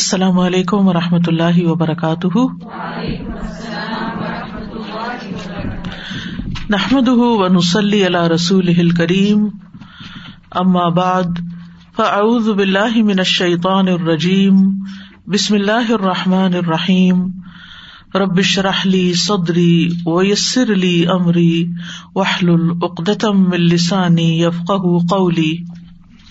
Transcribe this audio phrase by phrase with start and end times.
[0.00, 2.38] السلام علیکم و رحمۃ اللہ وبرکاتہ۔
[6.70, 9.48] نحمد و نسلی اللہ رسول کریم
[10.50, 11.38] اما بعد،
[11.96, 14.54] فاعوذ باللہ من الشیطان الرجیم۔
[15.26, 17.26] بسم اللہ الرحمٰن الرحیم۔
[18.14, 21.68] ربش رحلی صدری ویسر علی عمری
[22.14, 24.72] وحل العقدم السانی یفق
[25.10, 25.79] قولی۔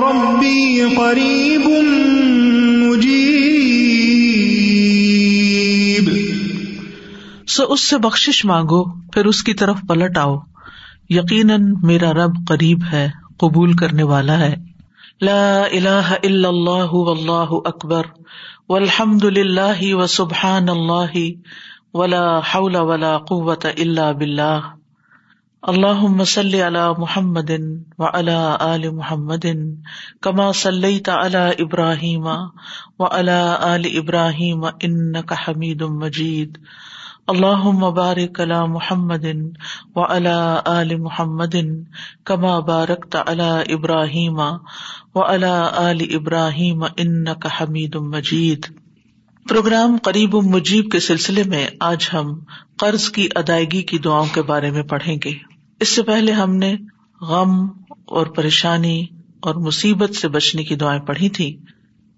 [0.00, 1.70] پائے قریب
[7.48, 10.38] سو اس سے بخش مانگو، پھر اس کی طرف پلٹ آؤ۔
[11.08, 14.54] یقیناً میرا رب قریب ہے، قبول کرنے والا ہے۔
[15.20, 18.02] لا الہ الا اللہ واللہ اکبر۔
[18.68, 21.16] والحمد للہ و سبحان اللہ۔
[21.94, 24.60] ولا حول ولا قوت الا باللہ۔
[25.66, 27.50] اللہ مسل علی محمد
[27.98, 29.44] و علا آل محمد
[30.22, 32.26] کما صلی تعلی ابراہیم
[32.98, 36.58] و علا آل ابراہیم ان کا حمید مجید.
[37.26, 39.24] اللہ مبارک علی محمد
[39.94, 41.56] و علا آل محمد
[42.24, 44.38] کما بارک تعلی ابراہیم
[45.14, 48.66] و علا آل ابراہیم ان کا حمید مجید.
[49.48, 52.38] پروگرام قریب مجیب کے سلسلے میں آج ہم
[52.78, 56.76] قرض کی ادائیگی کی دعاؤں کے بارے میں پڑھیں گے۔ اس سے پہلے ہم نے
[57.20, 57.68] غم
[58.04, 59.06] اور پریشانی
[59.40, 61.56] اور مصیبت سے بچنے کی دعائیں پڑھی تھی۔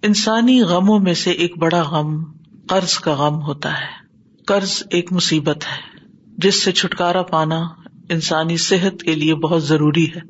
[0.03, 2.25] انسانی غموں میں سے ایک بڑا غم
[2.69, 4.07] قرض کا غم ہوتا ہے۔
[4.47, 6.07] قرض ایک مصیبت ہے،
[6.39, 7.63] جس سے چھٹکارا پانا
[8.09, 10.21] انسانی صحت کے لیے بہت ضروری ہے۔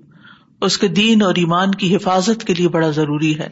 [0.61, 3.49] اس کے دین اور ایمان کی حفاظت کے لیے بڑا ضروری ہے۔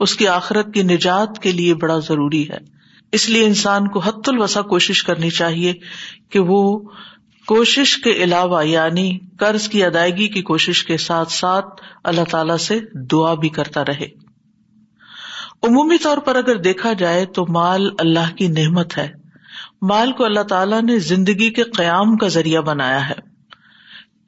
[0.00, 2.58] اس کی آخرت کی نجات کے لیے بڑا ضروری ہے۔
[3.12, 5.72] اس لیے انسان کو حت الوسا کوشش کرنی چاہیے
[6.28, 6.80] کہ وہ
[7.46, 11.66] کوشش کے علاوہ یعنی قرض کی ادائیگی کی کوشش کے ساتھ ساتھ
[12.04, 14.06] اللہ تعالی سے دعا بھی کرتا رہے۔
[15.62, 19.12] عمومی طور پر اگر دیکھا جائے تو مال اللہ کی نعمت ہے۔
[19.82, 23.14] مال کو اللہ تعالیٰ نے زندگی کے قیام کا ذریعہ بنایا ہے۔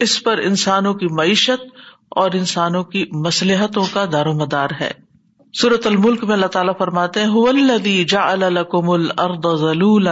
[0.00, 1.76] اس پر انسانوں کی معیشت
[2.08, 5.05] اور انسانوں کی مسلحتوں کا دار و مدار ہے۔
[5.54, 10.08] سورت الملک میں اللہ تعالیٰ فرماتے ہیں جا الکم الرد ضلول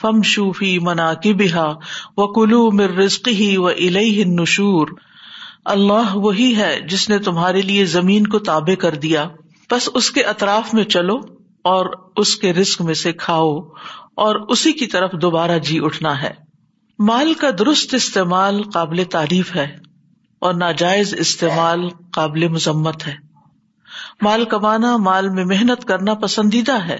[0.00, 1.66] فم شوفی منا کی بحا
[2.16, 3.68] و کلو مر رزق ہی و
[4.26, 4.88] نشور
[5.64, 9.24] اللہ وہی ہے جس نے تمہارے لیے زمین کو تابع کر دیا۔
[9.70, 11.16] بس اس کے اطراف میں چلو
[11.64, 13.58] اور اس کے رسک میں سے کھاؤ
[14.14, 16.34] اور اسی کی طرف دوبارہ جی اٹھنا ہے۔
[16.98, 19.76] مال کا درست استعمال قابل تعریف ہے
[20.40, 23.25] اور ناجائز استعمال قابل مذمت ہے۔
[24.22, 26.96] مال کمانا، مال میں محنت کرنا پسندیدہ ہے۔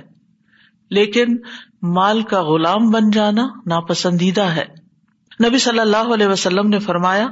[0.91, 1.37] لیکن
[1.83, 4.65] مال کا غلام بن جانا ناپسندیدہ ہے۔
[5.49, 7.27] نبی صلی اللہ علیہ وسلم نے فرمایا،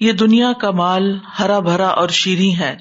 [0.00, 2.76] یہ دنیا کا مال ہرا بھرا اور شیریں ہے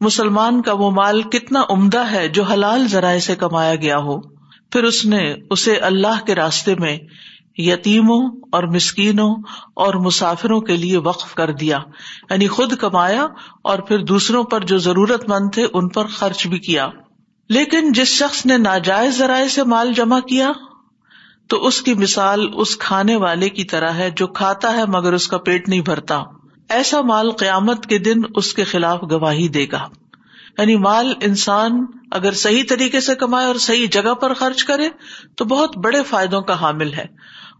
[0.00, 4.20] مسلمان کا وہ مال کتنا عمدہ ہے جو حلال ذرائع سے کمایا گیا ہو۔
[4.70, 6.98] پھر اس نے اسے اللہ کے راستے میں
[7.56, 9.34] یتیموں اور مسکینوں
[9.74, 11.78] اور مسافروں کے لیے وقف کر دیا
[12.30, 13.26] یعنی خود کمایا
[13.62, 16.88] اور پھر دوسروں پر جو ضرورت مند تھے ان پر خرچ بھی کیا۔
[17.48, 20.52] لیکن جس شخص نے ناجائز ذرائع سے مال جمع کیا،
[21.48, 25.28] تو اس کی مثال اس کھانے والے کی طرح ہے جو کھاتا ہے مگر اس
[25.28, 26.22] کا پیٹ نہیں بھرتا۔
[26.68, 29.88] ایسا مال قیامت کے دن اس کے خلاف گواہی دے گا۔
[30.58, 34.88] یعنی مال انسان اگر صحیح طریقے سے کمائے اور صحیح جگہ پر خرچ کرے
[35.36, 37.06] تو بہت بڑے فائدوں کا حامل ہے۔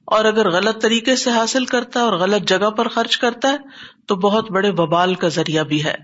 [0.04, 3.56] اور اگر غلط طریقے سے حاصل کرتا ہے اور غلط جگہ پر خرچ کرتا ہے
[4.06, 5.94] تو بہت بڑے ببال کا ذریعہ بھی ہے۔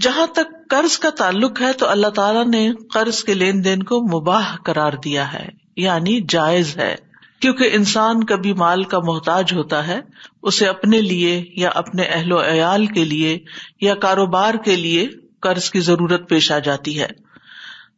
[0.00, 4.20] جہاں تک قرض کا تعلق ہے تو اللہ تعالیٰ نے قرض کے لین دین کو
[4.20, 6.96] مباح قرار دیا ہے یعنی جائز ہے۔
[7.40, 10.00] کیونکہ انسان کبھی مال کا محتاج ہوتا ہے،
[10.42, 13.38] اسے اپنے لیے یا اپنے اہل و عیال کے لیے
[13.80, 15.08] یا کاروبار کے لیے
[15.44, 17.08] قرض کی ضرورت پیش آ جاتی ہے۔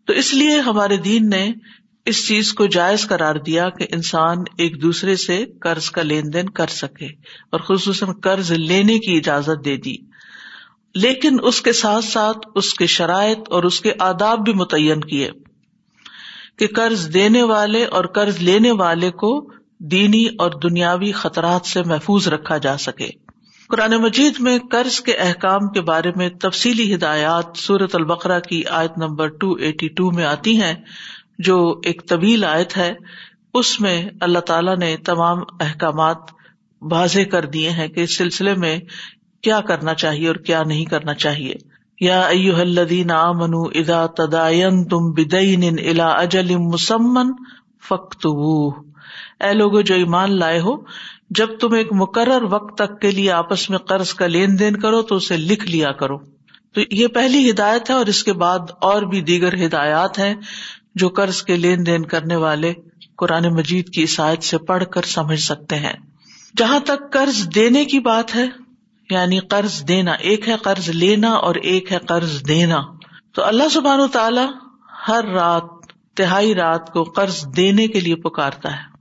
[0.07, 1.53] تو اس لیے ہمارے دین نے
[2.05, 6.49] اس چیز کو جائز قرار دیا کہ انسان ایک دوسرے سے قرض کا لین دین
[6.49, 7.07] کر سکے
[7.53, 9.97] اور خصوصاً قرض لینے کی اجازت دے دی۔
[10.95, 15.31] لیکن اس کے ساتھ ساتھ اس کے شرائط اور اس کے آداب بھی متعین کیے
[16.59, 22.29] کہ قرض دینے والے اور قرض لینے والے کو دینی اور دنیاوی خطرات سے محفوظ
[22.29, 23.26] رکھا جا سکے۔
[23.69, 28.99] قرآن مجید میں قرض کے احکام کے بارے میں تفصیلی ہدایات سورت البقرا کی آیت
[28.99, 30.75] نمبر ٹو ایٹی ٹو میں آتی ہیں،
[31.39, 32.95] جو ایک طویل آیت ہے۔
[33.55, 36.17] اس میں اللہ تعالیٰ نے تمام احکامات
[36.83, 38.79] واضح کر دیے ہیں کہ اس سلسلے میں
[39.43, 41.55] کیا کرنا چاہیے اور کیا نہیں کرنا چاہیے۔
[42.01, 47.33] یا الذین منو ادا تدائن تم بدعین الا اجل مسمن
[47.89, 48.27] فخت
[49.41, 50.77] اے لوگ جو ایمان لائے ہو
[51.31, 55.03] جب تم ایک مقرر وقت تک کے لیے آپس میں قرض کا لین دین کرو
[55.03, 56.19] تو اسے لکھ لیا کرو۔
[56.75, 60.35] تو یہ پہلی ہدایت ہے اور اس کے بعد اور بھی دیگر ہدایات ہیں
[60.95, 62.73] جو قرض کے لین دین کرنے والے
[63.17, 65.93] قرآن مجید کی عیسائیت سے پڑھ کر سمجھ سکتے ہیں۔
[66.57, 68.47] جہاں تک قرض دینے کی بات ہے
[69.11, 72.83] یعنی قرض دینا، ایک ہے قرض لینا اور ایک ہے قرض دینا۔
[73.35, 74.41] تو اللہ سبحان و تعالی
[75.09, 75.63] ہر رات،
[76.15, 78.96] تہائی رات کو قرض دینے کے لیے پکارتا ہے۔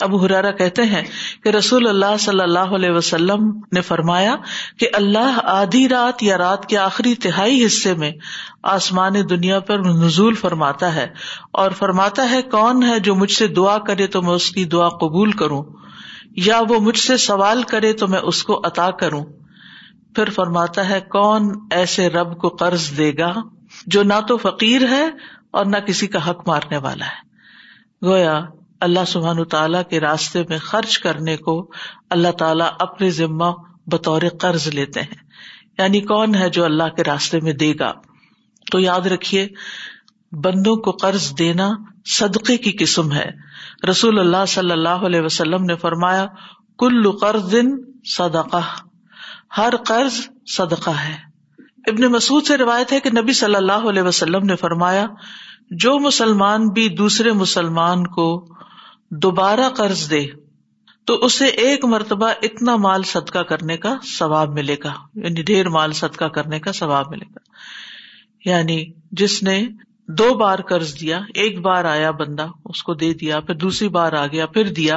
[0.00, 1.02] ابو ہرارا کہتے ہیں
[1.44, 4.36] کہ رسول اللہ صلی اللہ علیہ وسلم نے فرمایا
[4.78, 8.12] کہ اللہ آدھی رات یا رات کے آخری تہائی حصے میں
[8.62, 11.06] آسمان دنیا پر نزول فرماتا ہے
[11.52, 14.88] اور فرماتا ہے کون ہے جو مجھ سے دعا کرے تو میں اس کی دعا
[14.88, 15.62] قبول کروں
[16.36, 19.24] یا وہ مجھ سے سوال کرے تو میں اس کو عطا کروں
[20.14, 23.32] پھر فرماتا ہے کون ایسے رب کو قرض دے گا
[23.86, 25.10] جو نہ تو فقیر ہے
[25.50, 27.26] اور نہ کسی کا حق مارنے والا ہے۔
[28.06, 28.40] گویا
[28.80, 31.70] اللہ سبحان تعالیٰ کے راستے میں خرچ کرنے کو
[32.10, 33.52] اللہ تعالیٰ اپنے ذمہ
[33.86, 35.26] بطور قرض لیتے ہیں۔
[35.78, 37.92] یعنی کون ہے جو اللہ کے راستے میں دے گا؟
[38.72, 39.48] تو یاد رکھیے،
[40.32, 41.70] بندوں کو قرض دینا
[42.06, 43.30] صدقے کی قسم ہے۔
[43.90, 46.26] رسول اللہ صلی اللہ علیہ وسلم نے فرمایا،
[46.78, 47.54] کل قرض
[48.04, 48.60] صدقہ۔
[49.56, 50.14] ہر قرض
[50.46, 51.16] صدقہ ہے۔
[51.86, 55.06] ابن مسعود سے روایت ہے کہ نبی صلی اللہ علیہ وسلم نے فرمایا،
[55.70, 58.46] جو مسلمان بھی دوسرے مسلمان کو
[59.10, 60.26] دوبارہ قرض دے
[61.04, 65.92] تو اسے ایک مرتبہ اتنا مال صدقہ کرنے کا ثواب ملے گا یعنی ڈھیر مال
[65.92, 67.38] صدقہ کرنے کا ثواب ملے گا۔
[68.44, 69.66] یعنی جس نے
[70.08, 74.12] دو بار قرض دیا، ایک بار آیا بندہ، اس کو دے دیا، پھر دوسری بار
[74.12, 74.96] آ گیا، پھر دیا،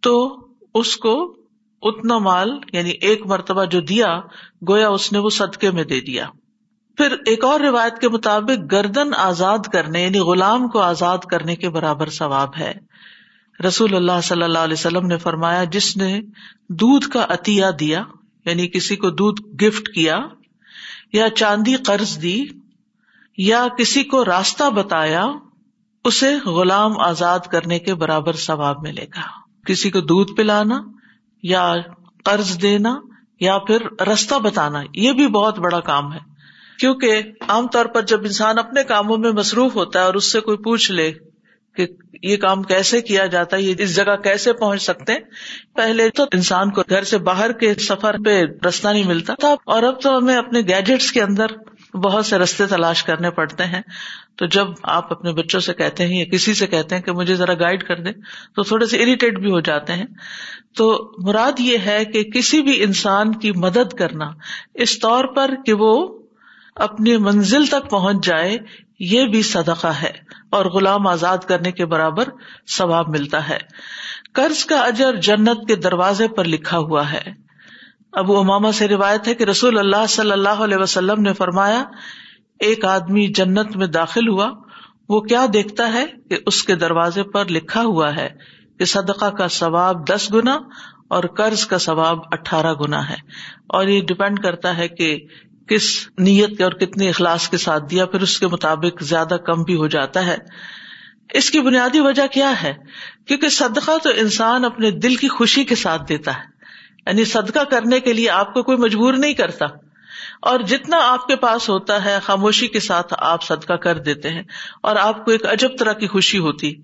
[0.00, 0.36] تو
[0.74, 1.36] اس کو
[1.82, 4.20] اتنا مال یعنی ایک مرتبہ جو دیا،
[4.68, 6.26] گویا اس نے وہ صدقے میں دے دیا۔
[6.96, 11.70] پھر ایک اور روایت کے مطابق گردن آزاد کرنے یعنی غلام کو آزاد کرنے کے
[11.70, 12.87] برابر ثواب ہے۔
[13.66, 16.20] رسول اللہ صلی اللہ علیہ وسلم نے فرمایا، جس نے
[16.68, 18.04] دودھ کا عطیہ دیا
[18.44, 20.18] یعنی کسی کو دودھ گفٹ کیا،
[21.12, 22.44] یا چاندی قرض دی،
[23.38, 25.26] یا کسی کو راستہ بتایا،
[26.04, 29.22] اسے غلام آزاد کرنے کے برابر ثواب ملے گا۔
[29.66, 30.80] کسی کو دودھ پلانا
[31.42, 31.74] یا
[32.24, 32.96] قرض دینا
[33.40, 36.18] یا پھر رستہ بتانا، یہ بھی بہت بڑا کام ہے۔
[36.78, 40.40] کیونکہ عام طور پر جب انسان اپنے کاموں میں مصروف ہوتا ہے اور اس سے
[40.40, 41.12] کوئی پوچھ لے
[41.78, 41.86] کہ
[42.22, 45.20] یہ کام کیسے کیا جاتا ہے، یہ اس جگہ کیسے پہنچ سکتے ہیں؟
[45.74, 49.82] پہلے تو انسان کو گھر سے باہر کے سفر پہ رستہ نہیں ملتا تھا، اور
[49.82, 51.56] اب تو ہمیں اپنے گیجٹس کے اندر
[51.94, 53.80] بہت سے رستے تلاش کرنے پڑتے ہیں۔
[54.38, 57.34] تو جب آپ اپنے بچوں سے کہتے ہیں یا کسی سے کہتے ہیں کہ مجھے
[57.34, 58.12] ذرا گائڈ کر دیں
[58.56, 60.06] تو تھوڑے سے اریٹیٹ بھی ہو جاتے ہیں۔
[60.76, 60.90] تو
[61.26, 64.30] مراد یہ ہے کہ کسی بھی انسان کی مدد کرنا،
[64.74, 65.94] اس طور پر کہ وہ
[66.76, 68.56] اپنی منزل تک پہنچ جائے
[68.98, 70.12] یہ بھی صدقہ ہے
[70.50, 72.24] اور غلام آزاد کرنے کے برابر
[72.78, 73.58] ثواب ملتا ہے۔
[74.34, 77.48] قرض کا اجر جنت کے دروازے پر لکھا ہوا ہے۔
[78.12, 81.84] ابو اماما سے روایت ہے کہ رسول اللہ صلی اللہ علیہ وسلم نے فرمایا،
[82.60, 84.50] ایک آدمی جنت میں داخل ہوا،
[85.08, 88.28] وہ کیا دیکھتا ہے کہ اس کے دروازے پر لکھا ہوا ہے
[88.78, 90.58] کہ صدقہ کا ثواب دس گنا
[91.08, 93.16] اور قرض کا ثواب اٹھارہ گنا ہے۔
[93.66, 95.26] اور یہ ڈپینڈ کرتا ہے کہ
[95.68, 99.62] کس نیت کے اور کتنے اخلاص کے ساتھ دیا، پھر اس کے مطابق زیادہ کم
[99.62, 100.36] بھی ہو جاتا ہے۔
[101.34, 102.74] اس کی بنیادی وجہ کیا ہے؟
[103.26, 106.58] کیونکہ صدقہ تو انسان اپنے دل کی خوشی کے ساتھ دیتا ہے۔
[107.06, 109.66] یعنی صدقہ کرنے کے لیے آپ کو کوئی مجبور نہیں کرتا۔
[110.42, 114.42] اور جتنا آپ کے پاس ہوتا ہے، خاموشی کے ساتھ آپ صدقہ کر دیتے ہیں
[114.82, 116.74] اور آپ کو ایک عجب طرح کی خوشی ہوتی۔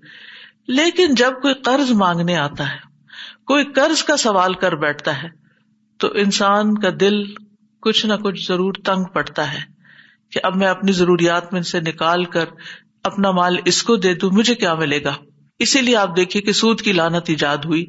[0.67, 2.77] لیکن جب کوئی قرض مانگنے آتا ہے،
[3.45, 5.27] کوئی قرض کا سوال کر بیٹھتا ہے،
[5.97, 7.44] تو انسان کا دل
[7.85, 9.59] کچھ نہ کچھ ضرور تنگ پڑتا ہے
[10.31, 12.45] کہ اب میں اپنی ضروریات میں سے نکال کر
[13.03, 15.13] اپنا مال اس کو دے دوں، مجھے کیا ملے گا؟
[15.59, 17.85] اسی لیے آپ دیکھیے کہ سود کی لانت ایجاد ہوئی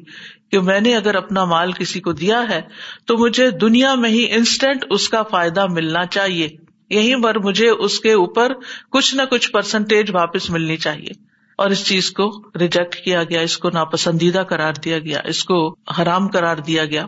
[0.51, 2.61] کہ میں نے اگر اپنا مال کسی کو دیا ہے
[3.05, 6.49] تو مجھے دنیا میں ہی انسٹنٹ اس کا فائدہ ملنا چاہیے۔
[6.89, 8.53] یہیں پر مجھے اس کے اوپر
[8.91, 11.11] کچھ نہ کچھ پرسنٹیج واپس ملنی چاہیے۔
[11.57, 15.75] اور اس چیز کو ریجیکٹ کیا گیا، اس کو ناپسندیدہ قرار دیا گیا، اس کو
[15.99, 17.05] حرام قرار دیا گیا۔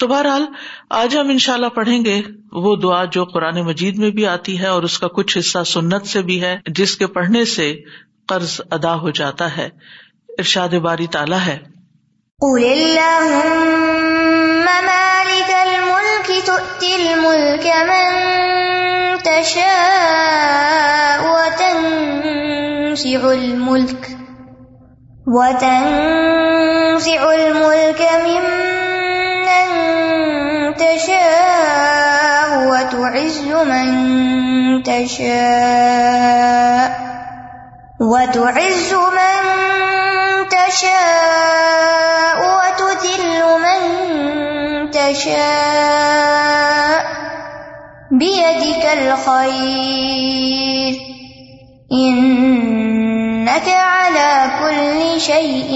[0.00, 0.46] تو بہرحال
[0.90, 2.22] آج ہم ان شاء اللہ پڑھیں گے
[2.52, 6.06] وہ دعا جو قرآن مجید میں بھی آتی ہے اور اس کا کچھ حصہ سنت
[6.06, 7.74] سے بھی ہے، جس کے پڑھنے سے
[8.28, 9.68] قرض ادا ہو جاتا ہے۔
[10.28, 11.58] ارشاد باری تالا ہے۔
[30.76, 33.88] تشاء وتعز من
[34.82, 36.44] تشاء
[38.00, 39.42] وتعز من
[40.48, 43.80] تشاء وتذل من
[44.90, 46.44] تشاء
[48.10, 50.94] بيدك الخير
[51.92, 55.72] إنك على كل شيء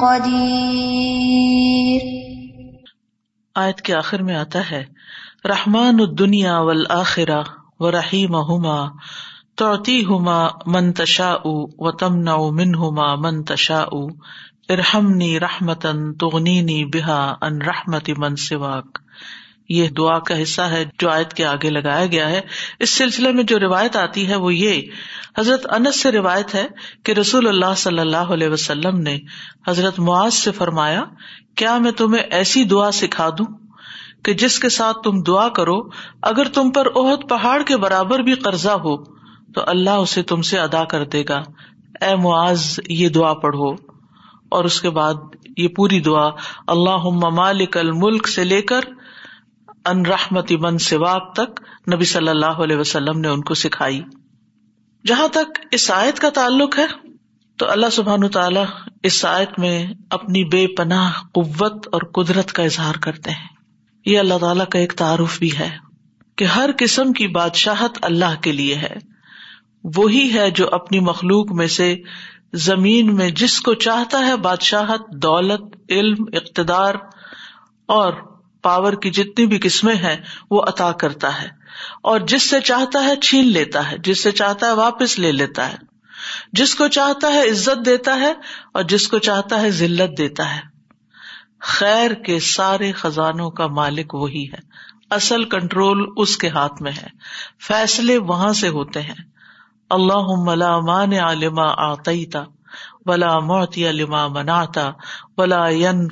[0.00, 1.40] قدير
[3.54, 4.84] آیت کے آخر میں آتا ہے،
[5.44, 7.42] رحمان الدنیا والآخرہ
[7.80, 8.78] و رحیم ہما
[9.54, 13.82] توتی ہما منتشا و تمنا من منہما منتشا
[14.68, 18.99] ارحمنی رحمتن تغنینی بہا ان رحمتی من سواک۔
[19.70, 22.40] یہ دعا کا حصہ ہے جو آیت کے آگے لگایا گیا ہے۔
[22.78, 24.82] اس سلسلے میں جو روایت آتی ہے وہ یہ،
[25.38, 26.66] حضرت انس سے روایت ہے
[27.02, 29.18] کہ رسول اللہ صلی اللہ علیہ وسلم نے
[29.68, 31.04] حضرت معاذ سے فرمایا،
[31.54, 33.46] کیا میں تمہیں ایسی دعا سکھا دوں
[34.24, 35.80] کہ جس کے ساتھ تم دعا کرو،
[36.22, 39.04] اگر تم پر عہد پہاڑ کے برابر بھی قرضہ ہو،
[39.52, 41.42] تو اللہ اسے تم سے ادا کر دے گا۔
[42.00, 43.90] اے معاذ، یہ دعا پڑھو۔
[44.48, 45.14] اور اس کے بعد
[45.56, 46.28] یہ پوری دعا
[46.66, 48.80] اللہ مالک الملک سے لے کر
[49.84, 51.60] ان رحمتی من سواق تک
[51.94, 54.02] نبی صلی اللہ علیہ وسلم نے ان کو سکھائی۔
[55.06, 56.86] جہاں تک اس آیت کا تعلق ہے،
[57.56, 58.64] تو اللہ سبحان تعالیٰ
[59.02, 63.48] اس آیت میں اپنی بے پناہ قوت اور قدرت کا اظہار کرتے ہیں۔
[64.06, 65.70] یہ اللہ تعالیٰ کا ایک تعارف بھی ہے
[66.36, 68.94] کہ ہر قسم کی بادشاہت اللہ کے لیے ہے۔
[69.96, 71.96] وہی ہے جو اپنی مخلوق میں سے
[72.52, 76.94] زمین میں جس کو چاہتا ہے بادشاہت، دولت، علم، اقتدار
[77.86, 78.12] اور
[78.62, 80.16] پاور کی جتنی بھی قسمیں ہیں،
[80.50, 81.48] وہ عطا کرتا ہے۔
[82.02, 85.72] اور جس سے چاہتا ہے چھین لیتا ہے، جس سے چاہتا ہے واپس لے لیتا
[85.72, 85.76] ہے۔
[86.52, 88.32] جس کو چاہتا ہے عزت دیتا ہے،
[88.74, 90.60] اور جس کو چاہتا ہے ذلت دیتا ہے۔
[91.60, 94.58] خیر کے سارے خزانوں کا مالک وہی ہے۔
[95.10, 97.06] اصل کنٹرول اس کے ہاتھ میں ہے۔
[97.66, 99.14] فیصلے وہاں سے ہوتے ہیں۔
[99.90, 102.42] اللہ ملا مان علما آتا
[103.06, 104.90] ولا موتی علما مناتا
[105.36, 105.66] ولا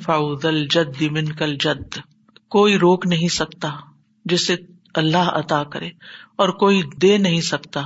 [0.05, 1.97] فاؤل جد من کل جد
[2.49, 3.69] کوئی روک نہیں سکتا
[4.25, 4.55] جسے
[4.95, 5.89] اللہ عطا کرے
[6.35, 7.83] اور کوئی دے نہیں سکتا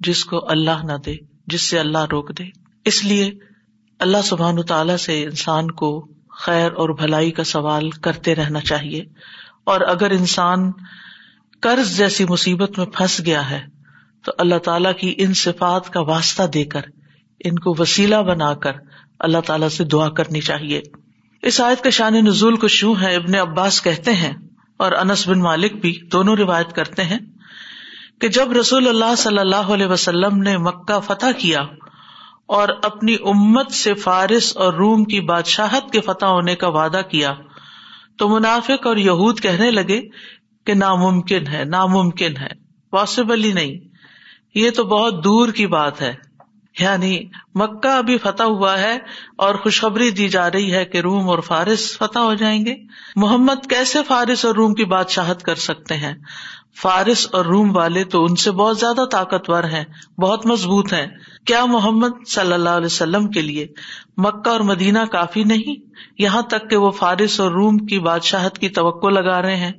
[0.00, 1.14] جس کو اللہ نہ دے،
[1.46, 2.44] جس سے اللہ روک دے۔
[2.84, 3.30] اس لیے
[3.98, 9.04] اللہ سبحان تعالی سے انسان کو خیر اور بھلائی کا سوال کرتے رہنا چاہیے۔
[9.64, 10.72] اور اگر انسان
[11.60, 13.60] قرض جیسی مصیبت میں پھنس گیا ہے،
[14.24, 16.82] تو اللہ تعالی کی ان صفات کا واسطہ دے کر،
[17.44, 18.72] ان کو وسیلہ بنا کر
[19.18, 20.82] اللہ تعالی سے دعا کرنی چاہیے۔
[21.44, 24.32] اس آیت کا شان نزول کو شو ہے، ابن عباس کہتے ہیں
[24.76, 27.18] اور انس بن مالک بھی دونوں روایت کرتے ہیں
[28.20, 31.60] کہ جب رسول اللہ صلی اللہ علیہ وسلم نے مکہ فتح کیا
[32.46, 37.34] اور اپنی امت سے فارس اور روم کی بادشاہت کے فتح ہونے کا وعدہ کیا،
[38.16, 40.00] تو منافق اور یہود کہنے لگے
[40.66, 42.52] کہ ناممکن ہے ناممکن ہے
[42.92, 43.78] پاسبل ہی نہیں،
[44.54, 46.14] یہ تو بہت دور کی بات ہے۔
[46.80, 48.98] یعنی مکہ ابھی فتح ہوا ہے
[49.36, 52.74] اور خوشخبری دی جا رہی ہے کہ روم اور فارس فتح ہو جائیں گے۔
[53.16, 56.14] محمد کیسے فارس اور روم کی بادشاہت کر سکتے ہیں؟
[56.82, 59.84] فارس اور روم والے تو ان سے بہت زیادہ طاقتور ہیں،
[60.20, 61.06] بہت مضبوط ہیں۔
[61.46, 63.66] کیا محمد صلی اللہ علیہ وسلم کے لیے
[64.16, 68.68] مکہ اور مدینہ کافی نہیں؟ یہاں تک کہ وہ فارس اور روم کی بادشاہت کی
[68.68, 69.72] توقع لگا رہے ہیں۔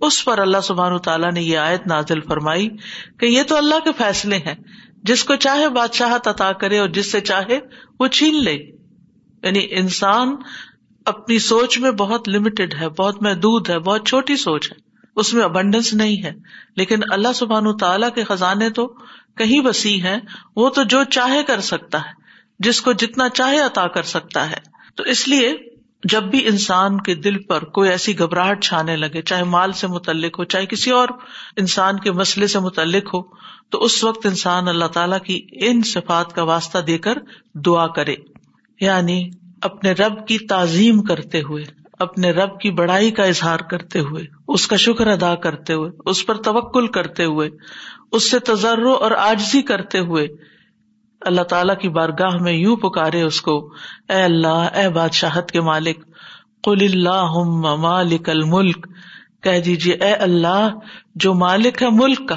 [0.00, 2.68] اس پر اللہ سبحان تعالیٰ نے یہ آیت نازل فرمائی
[3.18, 4.54] کہ یہ تو اللہ کے فیصلے ہیں۔
[5.04, 7.58] جس کو چاہے بادشاہت عطا کرے اور جس سے چاہے
[8.00, 8.52] وہ چھین لے۔
[9.42, 10.36] یعنی انسان
[11.06, 14.76] اپنی سوچ میں بہت لمیٹڈ ہے، بہت محدود ہے، بہت چھوٹی سوچ ہے۔
[15.16, 16.32] اس میں ابنڈنس نہیں ہے۔
[16.76, 18.86] لیکن اللہ سبحان تعالیٰ کے خزانے تو
[19.36, 20.18] کہیں وسیع ہے
[20.56, 22.12] وہ تو جو چاہے کر سکتا ہے،
[22.58, 24.56] جس کو جتنا چاہے عطا کر سکتا ہے۔
[24.96, 25.73] تو اس لیے
[26.04, 30.38] جب بھی انسان کے دل پر کوئی ایسی گھبراہٹ چھانے لگے، چاہے مال سے متعلق
[30.38, 31.08] ہو، چاہے کسی اور
[31.56, 33.22] انسان کے مسئلے سے متعلق ہو،
[33.70, 37.18] تو اس وقت انسان اللہ تعالی کی ان صفات کا واسطہ دے کر
[37.54, 38.14] دعا کرے۔
[38.80, 39.30] یعنی
[39.62, 41.64] اپنے رب کی تعظیم کرتے ہوئے،
[41.98, 46.26] اپنے رب کی بڑائی کا اظہار کرتے ہوئے، اس کا شکر ادا کرتے ہوئے، اس
[46.26, 47.50] پر توکل کرتے ہوئے،
[48.12, 50.53] اس سے تجرب اور آجزی کرتے ہوئے
[51.24, 53.72] اللہ تعالی کی بارگاہ میں یوں پکارے اس کو،
[54.08, 56.04] اے اللہ، اے بادشاہت کے مالک،
[56.62, 57.38] قل اللہ
[57.76, 58.86] مالک الملک،
[59.42, 60.68] کہہ دیجیے اے اللہ،
[61.14, 62.36] جو مالک ہے ملک کا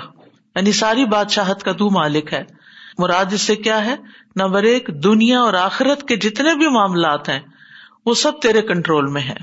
[0.56, 2.44] یعنی ساری بادشاہت کا تو مالک ہے۔
[2.98, 3.96] مراد اس سے کیا ہے؟
[4.36, 7.40] نمبر ایک، دنیا اور آخرت کے جتنے بھی معاملات ہیں،
[8.06, 9.36] وہ سب تیرے کنٹرول میں ہے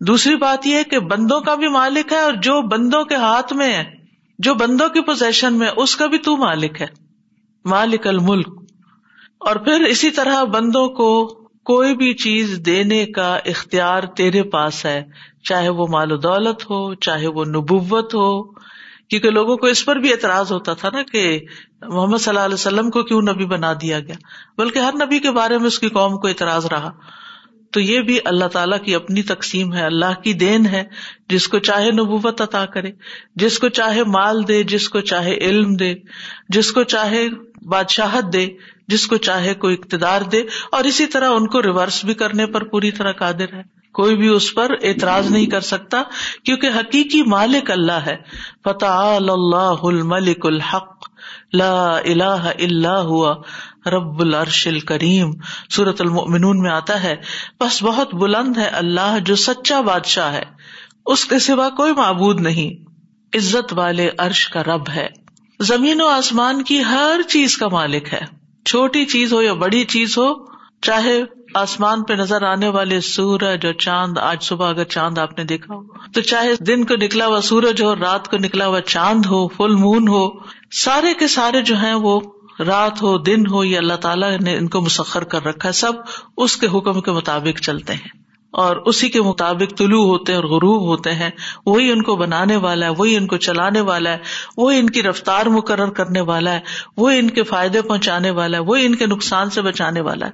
[0.00, 3.72] دوسری بات یہ کہ بندوں کا بھی مالک ہے اور جو بندوں کے ہاتھ میں
[3.72, 3.84] ہے،
[4.38, 6.86] جو بندوں کی پوزیشن میں اس کا بھی تو مالک ہے۔
[7.64, 8.59] مالک الملک
[9.40, 11.28] اور پھر اسی طرح بندوں کو
[11.64, 15.04] کوئی بھی چیز دینے کا اختیار تیرے پاس ہے،
[15.44, 18.42] چاہے وہ مال و دولت ہو، چاہے وہ نبوت ہو،
[19.08, 21.40] کیونکہ لوگوں کو اس پر بھی اعتراض ہوتا تھا نا کہ
[21.82, 24.14] محمد صلی اللہ علیہ وسلم کو کیوں نبی بنا دیا گیا؟
[24.58, 26.90] بلکہ ہر نبی کے بارے میں اس کی قوم کو اعتراض رہا۔
[27.70, 30.84] تو یہ بھی اللہ تعالیٰ کی اپنی تقسیم ہے، اللہ کی دین ہے،
[31.28, 32.90] جس کو چاہے نبوت عطا کرے،
[33.36, 35.94] جس کو چاہے مال دے، جس کو چاہے علم دے،
[36.48, 37.28] جس کو چاہے
[37.66, 38.46] بادشاہت دے
[38.90, 40.42] جس کو چاہے کوئی اقتدار دے
[40.72, 44.28] اور اسی طرح ان کو ریورس بھی کرنے پر پوری طرح قادر ہے۔ کوئی بھی
[44.28, 46.02] اس پر اعتراض نہیں کر سکتا
[46.44, 48.16] کیونکہ حقیقی مالک اللہ ہے۔
[48.64, 51.08] فتح اللہ الملک الحق
[51.52, 53.34] لا الہ الا ہوا
[53.86, 55.30] رب العرش الکریم
[55.70, 57.16] سورت المؤمنون میں آتا ہے،
[57.60, 60.44] بس بہت بلند ہے اللہ جو سچا بادشاہ ہے۔
[61.06, 62.90] اس کے سوا کوئی معبود نہیں۔
[63.36, 65.08] عزت والے عرش کا رب ہے۔
[65.60, 70.18] زمین و آسمان کی ہر چیز کا مالک ہے۔ چھوٹی چیز ہو یا بڑی چیز
[70.18, 70.34] ہو،
[70.82, 71.22] چاہے
[71.54, 75.74] آسمان پہ نظر آنے والے سورج اور چاند، آج صبح اگر چاند آپ نے دیکھا
[75.74, 79.48] ہو، تو چاہے دن کو نکلا ہوا سورج ہو، رات کو نکلا ہوا چاند ہو،
[79.48, 80.28] فل مون ہو،
[80.70, 82.20] سارے کے سارے جو ہیں وہ
[82.58, 85.92] رات ہو، دن ہو یا اللہ تعالیٰ نے ان کو مسخر کر رکھا ہے، سب
[86.36, 88.19] اس کے حکم کے مطابق چلتے ہیں۔
[88.52, 91.30] اور اسی کے مطابق طلوع ہوتے ہیں اور غروب ہوتے ہیں۔
[91.66, 94.18] وہی ان کو بنانے والا ہے، وہی ان کو چلانے والا ہے،
[94.56, 96.60] وہی ان کی رفتار مقرر کرنے والا ہے،
[96.96, 100.30] وہی ان کے فائدے پہنچانے والا ہے، وہی ان کے نقصان سے بچانے والا ہے۔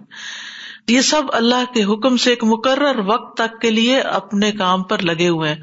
[0.89, 4.99] یہ سب اللہ کے حکم سے ایک مقرر وقت تک کے لیے اپنے کام پر
[4.99, 5.57] لگے ہوئے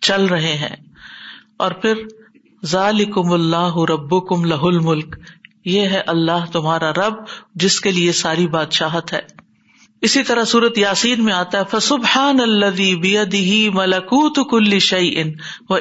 [0.00, 0.76] چل رہے ہیں۔
[1.56, 1.94] اور پھر،
[2.64, 5.16] ذالکم اللہ رب کم لہ الملک،
[5.64, 7.14] یہ ہے اللہ تمہارا رب
[7.54, 9.35] جس کے لیے ساری بادشاہت ہے۔
[10.02, 15.32] اسی طرح سورت یاسین میں آتا ہے، فسبحان اللہ ملکوت کل شعی ان
[15.68, 15.76] و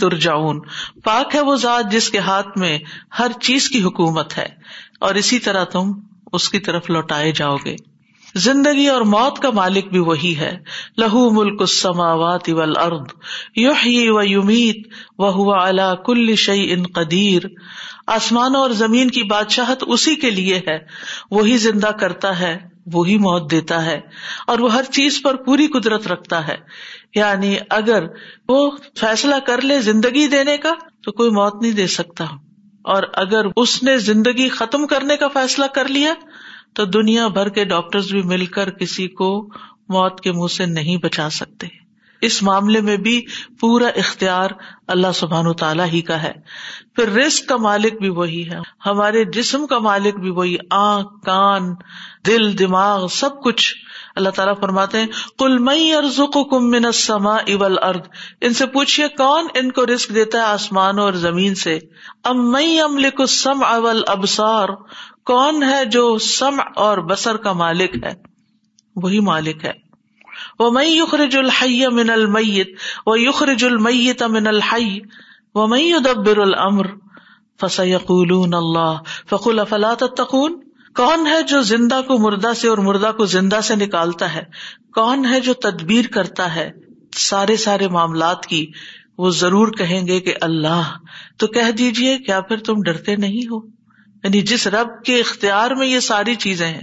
[0.00, 0.60] ترجاؤن
[1.04, 2.78] پاک ہے وہ ذات جس کے ہاتھ میں
[3.18, 4.48] ہر چیز کی حکومت ہے۔
[5.00, 5.92] اور اسی طرح تم
[6.32, 7.76] اس کی طرف لوٹائے جاؤ گے۔
[8.34, 10.58] زندگی اور موت کا مالک بھی وہی ہے۔
[10.98, 13.06] لہو ملک السماوات والارض
[13.56, 17.42] یحیی و یمیت و ہوا اللہ کل شعی ان قدیر
[18.06, 20.78] آسمان اور زمین کی بادشاہت اسی کے لیے ہے۔
[21.30, 24.00] وہی زندہ کرتا ہے۔ وہی موت دیتا ہے
[24.46, 26.56] اور وہ ہر چیز پر پوری قدرت رکھتا ہے۔
[27.14, 28.04] یعنی اگر
[28.48, 30.72] وہ فیصلہ کر لے زندگی دینے کا
[31.04, 32.24] تو کوئی موت نہیں دے سکتا۔
[32.84, 36.14] اور اگر اس نے زندگی ختم کرنے کا فیصلہ کر لیا
[36.74, 39.48] تو دنیا بھر کے ڈاکٹر بھی مل کر کسی کو
[39.88, 41.81] موت کے منہ سے نہیں بچا سکتے۔
[42.22, 43.26] اس معاملے میں بھی
[43.60, 44.50] پورا اختیار
[44.88, 46.32] اللہ سبحان و تعالیٰ ہی کا ہے۔
[46.96, 51.62] پھر رسک کا مالک بھی وہی ہے۔ ہمارے جسم کا مالک بھی وہی، آنکھ، کان،
[52.26, 53.74] دل، دماغ، سب کچھ۔
[54.16, 55.06] اللہ تعالیٰ فرماتے ہیں
[55.38, 58.00] کل مئی ارزک کم من سما اول ارد
[58.40, 61.78] ان سے پوچھیے کون ان کو رسک دیتا ہے آسمانوں اور زمین سے۔
[62.24, 64.68] ام مئی ام سم اول ابسار
[65.26, 68.14] کون ہے جو سم اور بسر کا مالک ہے؟
[68.96, 69.81] وہی مالک ہے۔
[70.58, 72.68] وہ میں یخرج الحی من المیت
[73.06, 75.00] و یخرج المیت من الحی
[75.54, 76.86] و میں یدبر الامر
[77.60, 78.96] فسیقولون اللہ
[79.30, 80.60] فقل افلا تتقون
[80.94, 84.42] کون ہے جو زندہ کو مردہ سے اور مردہ کو زندہ سے نکالتا ہے
[84.94, 86.70] کون ہے جو تدبیر کرتا ہے
[87.16, 88.66] سارے سارے معاملات کی
[89.18, 90.92] وہ ضرور کہیں گے کہ اللہ
[91.38, 93.60] تو کہہ دیجیے کیا پھر تم ڈرتے نہیں ہو
[94.24, 96.80] یعنی جس رب کے اختیار میں یہ ساری چیزیں ہیں،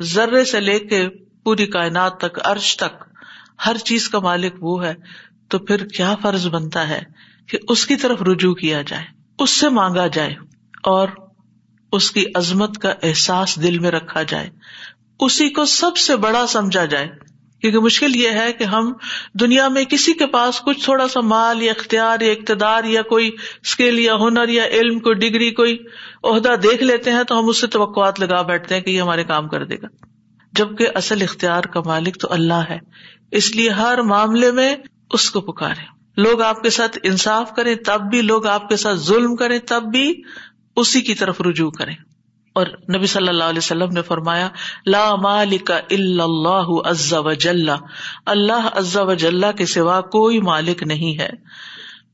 [0.00, 1.06] ذرے سے لے کے
[1.44, 3.04] پوری کائنات تک، عرش تک،
[3.66, 4.94] ہر چیز کا مالک وہ ہے،
[5.48, 7.00] تو پھر کیا فرض بنتا ہے
[7.48, 9.04] کہ اس کی طرف رجوع کیا جائے،
[9.38, 10.34] اس سے مانگا جائے
[10.82, 11.08] اور
[11.92, 14.50] اس کی عظمت کا احساس دل میں رکھا جائے،
[15.20, 17.08] اسی کو سب سے بڑا سمجھا جائے۔
[17.60, 18.92] کیونکہ مشکل یہ ہے کہ ہم
[19.40, 23.30] دنیا میں کسی کے پاس کچھ تھوڑا سا مال یا اختیار یا اقتدار یا کوئی
[23.62, 25.78] اسکل یا ہنر یا علم، کوئی ڈگری، کوئی
[26.24, 29.24] عہدہ دیکھ لیتے ہیں تو ہم اس سے توقعات لگا بیٹھتے ہیں کہ یہ ہمارے
[29.24, 30.09] کام کر دے گا۔
[30.52, 32.78] جبکہ اصل اختیار کا مالک تو اللہ ہے۔
[33.30, 34.76] اس لیے ہر معاملے میں
[35.10, 38.98] اس کو پکارے لوگ آپ کے ساتھ انصاف کریں، تب بھی لوگ آپ کے ساتھ
[38.98, 40.22] ظلم کریں، تب بھی
[40.76, 41.94] اسی کی طرف رجوع کریں۔
[42.52, 44.48] اور نبی صلی اللہ علیہ وسلم نے فرمایا،
[44.86, 47.70] لا مالک الا اللہ عز وجل
[48.26, 51.30] اللہ عز وجل کے سوا کوئی مالک نہیں ہے۔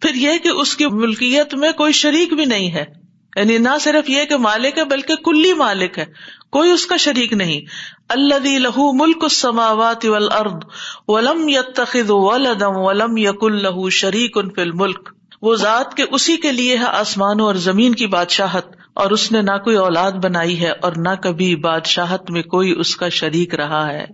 [0.01, 3.06] پھر یہ کہ اس کی ملکیت میں کوئی شریک بھی نہیں ہے۔
[3.37, 6.05] یعنی نہ صرف یہ کہ مالک ہے بلکہ کلی مالک ہے،
[6.53, 7.61] کوئی اس کا شریک نہیں۔
[8.09, 10.65] اللہ لہو ملک السماوات والارض
[11.09, 15.09] ولم يتخذ ولدا ولم يكن له شریک فی الملک۔
[15.43, 19.43] وہ ذات کے اسی کے لیے ہے آسمانوں اور زمین کی بادشاہت، اور اس نے
[19.43, 23.87] نہ کوئی اولاد بنائی ہے اور نہ کبھی بادشاہت میں کوئی اس کا شریک رہا
[23.93, 24.05] ہے۔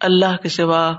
[0.00, 0.92] اللہ کے سوا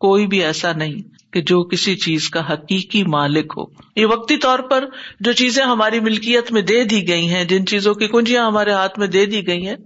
[0.00, 3.64] کوئی بھی ایسا نہیں۔ کہ جو کسی چیز کا حقیقی مالک ہو۔
[3.96, 4.84] یہ وقتی طور پر
[5.20, 8.98] جو چیزیں ہماری ملکیت میں دے دی گئی ہیں، جن چیزوں کی کنجیاں ہمارے ہاتھ
[8.98, 9.76] میں دے دی گئی ہیں،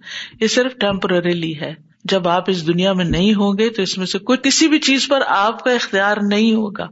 [0.41, 1.75] یہ صرف ٹیمپرریلی ہے۔
[2.05, 4.79] جب آپ اس دنیا میں نہیں ہوں گے تو اس میں سے کوئی کسی بھی
[4.79, 6.87] چیز پر آپ کا اختیار نہیں ہوگا۔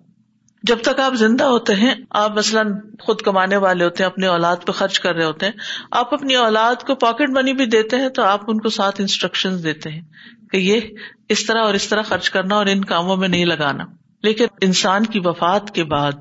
[0.62, 4.56] جب تک آپ زندہ ہوتے ہیں، آپ مثلاً خود کمانے والے ہوتے ہیں اپنے اولاد
[4.66, 5.52] پہ خرچ کر رہے ہوتے ہیں،
[5.90, 9.62] آپ اپنی اولاد کو پاکٹ منی بھی دیتے ہیں تو آپ ان کو ساتھ انسٹرکشن
[9.62, 10.02] دیتے ہیں
[10.50, 10.80] کہ یہ
[11.28, 15.06] اس طرح اور اس طرح خرچ کرنا اور ان کاموں میں نہیں لگانا۔ لیکن انسان
[15.06, 16.12] کی وفات کے بعد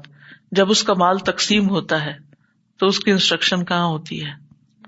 [0.52, 2.14] جب اس کا مال تقسیم ہوتا ہے
[2.80, 4.32] تو اس کی انسٹرکشن کہاں ہوتی ہے؟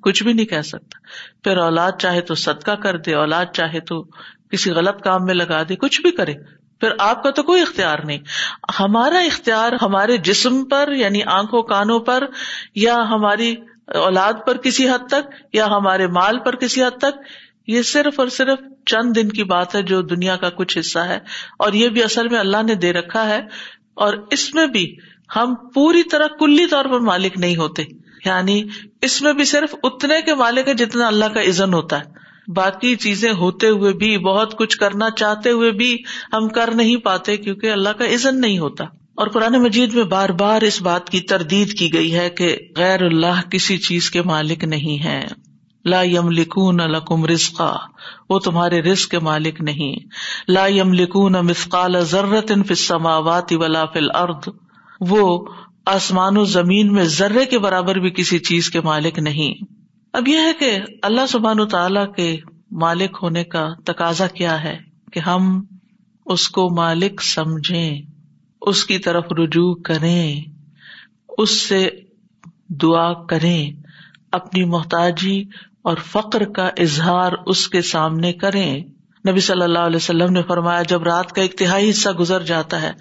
[0.01, 0.99] کچھ بھی نہیں کہہ سکتا۔
[1.43, 4.03] پھر اولاد چاہے تو صدقہ کر دے، اولاد چاہے تو
[4.51, 6.33] کسی غلط کام میں لگا دے، کچھ بھی کرے۔
[6.79, 8.19] پھر آپ کا تو کوئی اختیار نہیں۔
[8.79, 12.23] ہمارا اختیار ہمارے جسم پر یعنی آنکھوں، کانوں پر،
[12.75, 17.19] یا ہماری اولاد پر کسی حد تک، یا ہمارے مال پر کسی حد تک،
[17.67, 21.19] یہ صرف اور صرف چند دن کی بات ہے جو دنیا کا کچھ حصہ ہے
[21.59, 23.39] اور یہ بھی اصل میں اللہ نے دے رکھا ہے
[23.93, 24.85] اور اس میں بھی
[25.35, 27.83] ہم پوری طرح کلی طور پر مالک نہیں ہوتے
[28.25, 28.63] یعنی
[29.01, 32.95] اس میں بھی صرف اتنے کے مالک ہے جتنا اللہ کا عزن ہوتا ہے باقی
[32.95, 35.95] چیزیں ہوتے ہوئے بھی بہت کچھ کرنا چاہتے ہوئے بھی
[36.33, 38.83] ہم کر نہیں پاتے کیونکہ اللہ کا عزن نہیں ہوتا
[39.15, 43.03] اور قرآن مجید میں بار بار اس بات کی تردید کی گئی ہے کہ غیر
[43.03, 45.21] اللہ کسی چیز کے مالک نہیں ہے
[45.85, 47.73] لا یم لکون لکم رزقا،
[48.29, 49.95] وہ تمہارے رزق کے مالک نہیں۔
[50.47, 54.47] لا یم لکون مسقال ضرورت السماوات ولا فل ارد
[54.99, 55.45] وہ
[55.85, 59.63] آسمان و زمین میں ذرے کے برابر بھی کسی چیز کے مالک نہیں۔
[60.13, 62.37] اب یہ ہے کہ اللہ سبحان تعالی کے
[62.71, 64.77] مالک ہونے کا تقاضا کیا ہے
[65.13, 65.63] کہ ہم
[66.25, 68.01] اس کو مالک سمجھیں،
[68.61, 70.41] اس کی طرف رجوع کریں،
[71.37, 71.89] اس سے
[72.69, 73.71] دعا کریں،
[74.31, 75.43] اپنی محتاجی
[75.83, 78.83] اور فقر کا اظہار اس کے سامنے کریں۔
[79.29, 82.81] نبی صلی اللہ علیہ وسلم نے فرمایا، جب رات کا ایک تہائی حصہ گزر جاتا
[82.81, 82.91] ہے،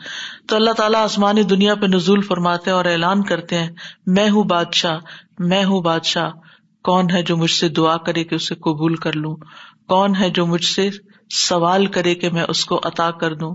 [0.49, 3.71] تو اللہ تعالیٰ آسمانی دنیا پہ نزول فرماتے ہیں اور اعلان کرتے ہیں،
[4.07, 4.99] میں ہوں بادشاہ،
[5.39, 6.31] میں ہوں بادشاہ،
[6.85, 9.37] کون ہے جو مجھ سے دعا کرے کہ اسے قبول کر لوں؟
[9.89, 10.91] کون ہے جو مجھ سے
[11.35, 13.55] سوال کرے کہ میں اس کو عطا کر دوں؟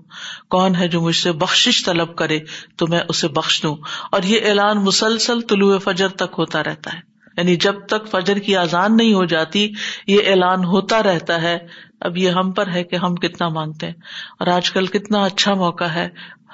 [0.50, 2.40] کون ہے جو مجھ سے بخش طلب کرے
[2.78, 3.76] تو میں اسے بخش دوں؟
[4.12, 8.56] اور یہ اعلان مسلسل طلوع فجر تک ہوتا رہتا ہے۔ یعنی جب تک فجر کی
[8.56, 9.72] آزان نہیں ہو جاتی،
[10.08, 11.58] یہ اعلان ہوتا رہتا ہے۔
[12.00, 13.94] اب یہ ہم پر ہے کہ ہم کتنا مانگتے ہیں۔
[14.40, 16.10] اور آج کل کتنا اچھا موقع ہے،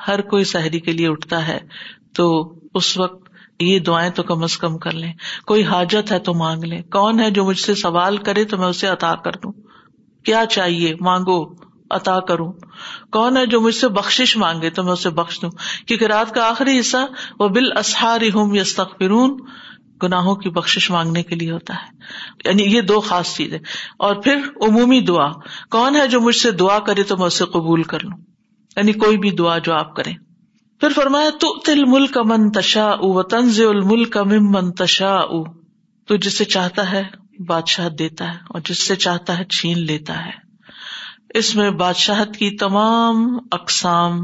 [0.08, 1.60] ہر کوئی سحری کے لیے اٹھتا ہے۔
[2.16, 5.14] تو اس وقت یہ دعائیں تو کم از کم کر لیں۔
[5.46, 8.68] کوئی حاجت ہے تو مانگ لیں۔ کون ہے جو مجھ سے سوال کرے تو میں
[8.68, 9.52] اسے عطا کر دوں۔
[10.26, 11.54] کیا چاہیے؟ مانگو،
[11.90, 12.54] عطا کروں۔
[13.12, 15.52] کون ہے جو مجھ سے بخش مانگے تو میں اسے بخش دوں۔
[15.88, 16.98] کیونکہ رات کا آخری حصہ
[17.40, 18.64] وہ بال اسہار ہوں یا
[20.04, 21.98] گناہوں کی بخش مانگنے کے لیے ہوتا ہے۔
[22.46, 23.60] یعنی یہ دو خاص چیزیں۔
[24.00, 25.32] اور پھر عمومی دعا۔
[25.72, 28.18] کون ہے جو مجھ سے دعا کرے تو میں اسے قبول کر لوں؟
[28.76, 30.14] یعنی کوئی بھی دعا جو آپ کریں۔
[30.80, 35.44] پھر فرمایا تو تل ملک منتشا او تنز الملک مم منتشا او
[36.08, 37.04] تو جسے چاہتا ہے
[37.48, 40.52] بادشاہ دیتا ہے، اور جس سے چاہتا ہے، چھین لیتا ہے۔
[41.34, 44.20] اس میں بادشاہت کی تمام اقسام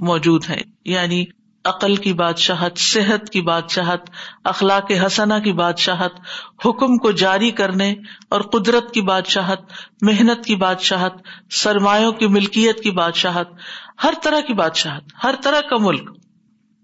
[0.00, 1.24] موجود ہے یعنی
[1.64, 4.10] عقل کی بادشاہت، صحت کی بادشاہت،
[4.44, 6.12] اخلاق حسنا کی بادشاہت،
[6.66, 7.94] حکم کو جاری کرنے
[8.30, 9.60] اور قدرت کی بادشاہت،
[10.02, 11.12] محنت کی بادشاہت،
[11.50, 13.48] سرمایوں کی ملکیت کی بادشاہت،
[14.04, 16.10] ہر طرح کی بادشاہت، ہر طرح کا ملک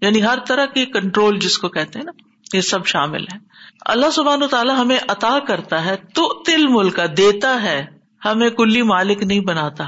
[0.01, 2.11] یعنی ہر طرح کی کنٹرول جس کو کہتے ہیں نا،
[2.53, 3.37] یہ سب شامل ہے
[3.85, 7.85] اللہ سبحان و تعالیٰ ہمیں عطا کرتا ہے تو تل ملک دیتا ہے۔
[8.25, 9.83] ہمیں کلی مالک نہیں بناتا۔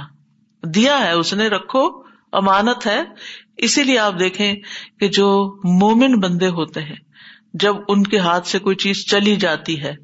[0.64, 3.02] دیا ہے، اس نے رکھو، امانت ہے۔
[3.64, 4.56] اسی لیے آپ دیکھیں
[5.00, 6.96] کہ جو مومن بندے ہوتے ہیں،
[7.54, 9.96] جب ان کے ہاتھ سے کوئی چیز چلی جاتی ہے،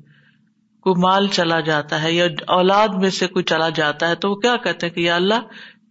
[0.82, 4.36] کوئی مال چلا جاتا ہے یا اولاد میں سے کوئی چلا جاتا ہے، تو وہ
[4.36, 5.39] کیا کہتے ہیں کہ یا اللہ،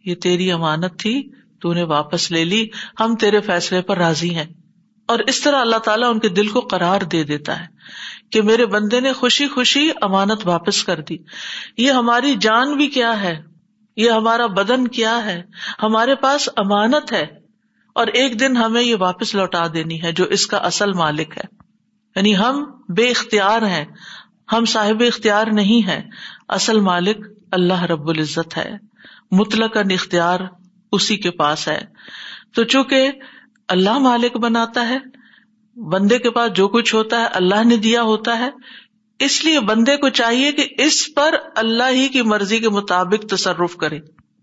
[0.04, 2.68] یہ تیری امانت تھی، تو انہیں واپس لے لی،
[3.00, 4.46] ہم تیرے فیصلے پر راضی ہیں۔
[5.07, 7.66] اور اس طرح اللہ تعالیٰ ان کے دل کو قرار دے دیتا ہے
[8.31, 11.16] کہ میرے بندے نے خوشی خوشی امانت واپس کر دی۔
[11.76, 13.42] یہ ہماری جان بھی کیا ہے؟
[13.96, 15.42] یہ ہمارا بدن کیا ہے؟
[15.83, 17.38] ہمارے پاس امانت ہے۔
[17.98, 21.56] اور ایک دن ہمیں یہ واپس لوٹا دینی ہے جو اس کا اصل مالک ہے۔
[22.16, 23.84] یعنی ہم بے اختیار ہیں،
[24.52, 26.02] ہم صاحب اختیار نہیں ہے
[26.48, 28.70] اصل مالک اللہ رب العزت ہے،
[29.30, 30.40] مطلق اختیار
[30.92, 31.80] اسی کے پاس ہے۔
[32.54, 33.11] تو چونکہ
[33.68, 34.98] اللہ مالک بناتا ہے،
[35.80, 38.50] بندے کے پاس جو کچھ ہوتا ہے، اللہ نے دیا ہوتا ہے،
[39.18, 43.76] اس لیے بندے کو چاہیے کہ اس پر اللہ ہی کی مرضی کے مطابق تصرف
[43.76, 44.00] کرے۔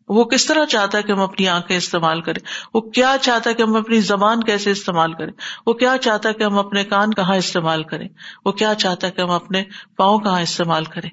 [0.08, 3.56] وہ کس طرح چاہتا ہے کہ ہم اپنی آنکھیں استعمال کریں؟ وہ کیا چاہتا ہے
[3.56, 5.32] کہ ہم اپنی زبان کیسے استعمال کریں؟
[5.68, 8.08] وہ کیا چاہتا ہے کہ ہم اپنے کان کہاں استعمال کریں؟
[8.46, 9.64] وہ کیا چاہتا ہے کہ ہم اپنے
[9.98, 11.10] پاؤں کہاں استعمال کریں؟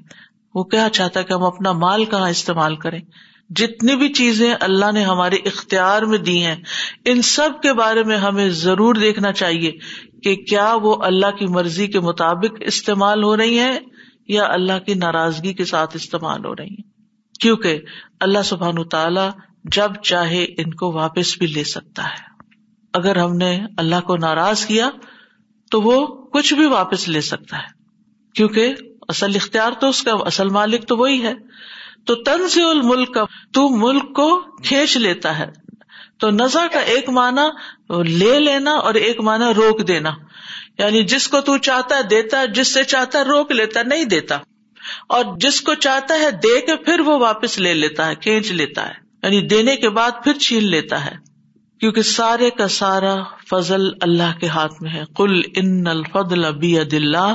[0.54, 3.00] وہ کیا چاہتا ہے کہ ہم اپنا مال کہاں استعمال کریں؟
[3.50, 6.56] جتنی بھی چیزیں اللہ نے ہمارے اختیار میں دی ہیں،
[7.04, 9.72] ان سب کے بارے میں ہمیں ضرور دیکھنا چاہیے
[10.22, 13.80] کہ کیا وہ اللہ کی مرضی کے مطابق استعمال ہو رہی ہیں
[14.28, 16.91] یا اللہ کی ناراضگی کے ساتھ استعمال ہو رہی ہیں۔
[17.42, 17.80] کیونکہ
[18.20, 19.28] اللہ سبحان تعالی
[19.64, 22.44] جب چاہے ان کو واپس بھی لے سکتا ہے۔
[22.94, 24.90] اگر ہم نے اللہ کو ناراض کیا
[25.70, 27.66] تو وہ کچھ بھی واپس لے سکتا ہے۔
[28.34, 28.74] کیونکہ
[29.08, 31.34] اصل اختیار تو اس کا، اصل مالک تو وہی ہے۔
[32.06, 35.46] تو تنز الملک کا تو ملک کو کھینچ لیتا ہے۔
[36.18, 37.50] تو نزا کا ایک معنی
[38.18, 40.10] لے لینا اور ایک معنی روک دینا۔
[40.78, 44.04] یعنی جس کو تو چاہتا ہے دیتا ہے جس سے چاہتا ہے روک لیتا، نہیں
[44.04, 44.38] دیتا۔
[45.08, 48.86] اور جس کو چاہتا ہے دے کے پھر وہ واپس لے لیتا ہے، کھینچ لیتا
[48.86, 51.32] ہے۔ یعنی دینے کے بعد پھر چھین لیتا ہے۔
[51.80, 53.16] کیونکہ سارے کا سارا
[53.50, 57.34] فضل اللہ کے ہاتھ میں ہے۔ کل ان الفضل ابی اللہ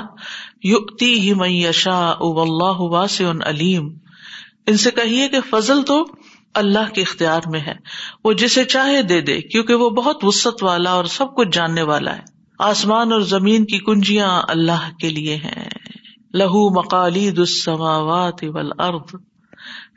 [0.64, 3.98] یوتی ہی میشا اللہ واسع علیم۔
[4.68, 6.06] ان سے کہیے کہ فضل تو
[6.54, 7.74] اللہ کے اختیار میں ہے۔
[8.24, 12.16] وہ جسے چاہے دے دے، کیونکہ وہ بہت وسط والا اور سب کچھ جاننے والا
[12.16, 12.22] ہے۔
[12.60, 15.70] آسمان اور زمین کی کنجیاں اللہ کے لیے ہیں۔
[16.34, 18.44] لہو مکالی دسماوات
[18.80, 19.16] ارد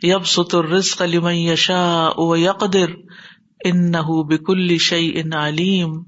[0.03, 2.91] یب ستر رزق لمن یشا او یقدر
[3.65, 3.93] ان
[4.27, 6.03] بکل شعی علیم۔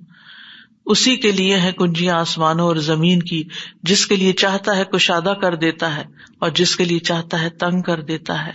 [0.87, 3.45] اسی کے لیے ہے کنجیاں آسمانوں اور زمین کی،
[3.83, 6.05] جس کے لیے چاہتا ہے کشادہ کر دیتا ہے
[6.41, 8.53] اور جس کے لیے چاہتا ہے تنگ کر دیتا ہے۔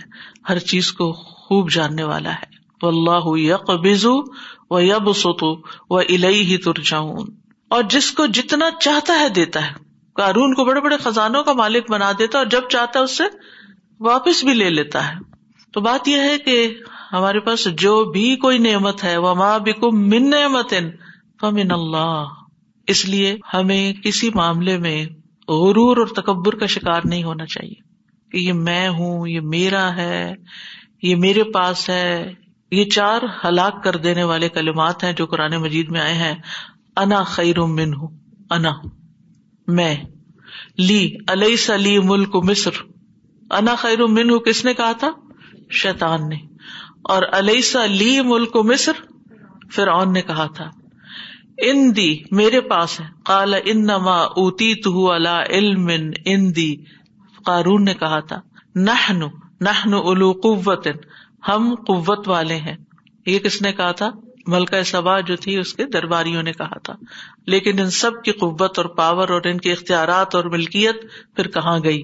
[0.48, 4.14] ہر چیز کو خوب جاننے والا ہے۔ اللہ یق بزو
[4.70, 5.56] و یب ستو
[5.90, 7.26] و الہی ہی ترجاؤن
[7.70, 9.87] اور جس کو جتنا چاہتا ہے دیتا ہے۔
[10.18, 13.24] کارون کو بڑے بڑے خزانوں کا مالک بنا دیتا اور جب چاہتا ہے اس سے
[14.00, 15.14] واپس بھی لے لیتا ہے۔
[15.72, 16.74] تو بات یہ ہے کہ
[17.12, 20.74] ہمارے پاس جو بھی کوئی نعمت ہے وہ ماں بکو من نعمت
[21.40, 22.24] فمن اللہ
[22.86, 25.06] اس لیے ہمیں کسی معاملے میں
[25.48, 27.74] غرور اور تکبر کا شکار نہیں ہونا چاہیے
[28.32, 30.34] کہ یہ میں ہوں، یہ میرا ہے،
[31.02, 32.32] یہ میرے پاس ہے۔
[32.70, 36.34] یہ چار ہلاک کر دینے والے کلمات ہیں جو قرآن مجید میں آئے ہیں۔
[36.96, 38.08] انا خیر من ہوں
[38.50, 38.72] انا۔
[39.68, 39.96] میں
[40.78, 42.70] لی علیہ سلی ملک مصر۔
[43.50, 45.08] انا خیر من ہوں کس نے کہا تھا؟
[45.70, 46.36] شیطان نے۔
[47.02, 48.92] اور علیہ لی ملک مصر،
[49.72, 50.70] فرعون نے کہا تھا۔
[51.62, 55.12] ان دی میرے پاس ہے۔ کالا ان نما اوتی تو
[55.50, 55.90] علم
[56.24, 56.76] ان دی۔
[57.44, 58.40] قارون نے کہا تھا۔
[58.74, 59.16] نہ
[59.94, 60.88] الو قوت،
[61.48, 62.76] ہم قوت والے ہیں۔
[63.26, 64.10] یہ کس نے کہا تھا؟
[64.48, 66.94] ملکہ سبا جو تھی اس کے درباریوں نے کہا تھا۔
[67.46, 70.96] لیکن ان سب کی قوت اور پاور اور ان کے اختیارات اور ملکیت
[71.36, 72.02] پھر کہاں گئی؟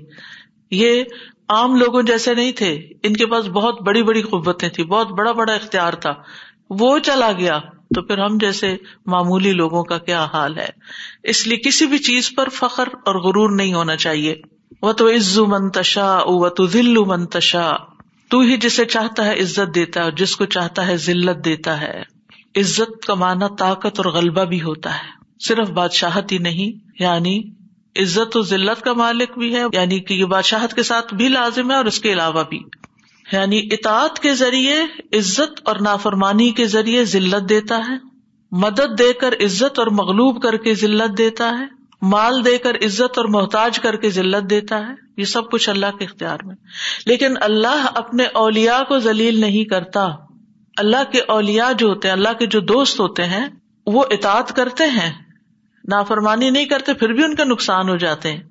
[0.71, 1.05] یہ
[1.49, 5.33] عام لوگوں جیسے نہیں تھے۔ ان کے پاس بہت بڑی بڑی قوتیں تھی بہت بڑا
[5.33, 6.15] بڑا اختیار تھا۔
[6.71, 7.59] وہ چلا گیا
[7.95, 8.77] تو پھر ہم جیسے
[9.07, 10.69] معمولی لوگوں کا کیا حال ہے؟
[11.23, 14.35] اس لیے کسی بھی چیز پر فخر اور غرور نہیں ہونا چاہیے۔
[14.83, 17.73] وہ تو عزو منتشا و تو ذلو منتشا
[18.29, 21.81] تو ہی جسے چاہتا ہے عزت دیتا ہے اور جس کو چاہتا ہے ذلت دیتا
[21.81, 22.14] ہے۔
[22.57, 27.43] عزت کا معنی طاقت اور غلبہ بھی ہوتا ہے۔ صرف بادشاہت ہی نہیں یعنی
[27.97, 31.71] عزت و ذلت کا مالک بھی ہے یعنی کہ یہ بادشاہت کے ساتھ بھی لازم
[31.71, 32.61] ہے اور اس کے علاوہ بھی۔
[33.33, 34.83] یعنی اطاعت کے ذریعے،
[35.19, 37.95] عزت اور نافرمانی کے ذریعے ذلت دیتا ہے۔
[38.53, 41.65] مدد دے کر عزت اور مغلوب کر کے ذلت دیتا ہے۔
[42.03, 45.99] مال دے کر عزت اور محتاج کر کے ذلت دیتا ہے۔ یہ سب کچھ اللہ
[45.99, 46.57] کے اختیار میں۔
[47.07, 50.09] لیکن اللہ اپنے اولیا کو ذلیل نہیں کرتا۔
[50.77, 53.47] اللہ کے اولیا جو ہوتے ہیں، اللہ کے جو دوست ہوتے ہیں،
[53.87, 55.13] وہ اطاعت کرتے ہیں۔
[55.89, 58.43] نافرمانی نہیں کرتے، پھر بھی ان کا نقصان ہو جاتے ہیں۔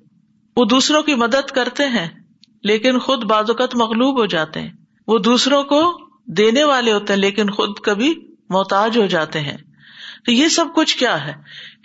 [0.56, 2.08] وہ دوسروں کی مدد کرتے ہیں،
[2.62, 4.72] لیکن خود بازوقت مغلوب ہو جاتے ہیں۔
[5.06, 8.14] وہ دوسروں کو دینے والے ہوتے ہیں، لیکن خود کبھی
[8.48, 9.56] محتاج ہو جاتے ہیں۔
[10.24, 11.34] تو یہ سب کچھ کیا ہے؟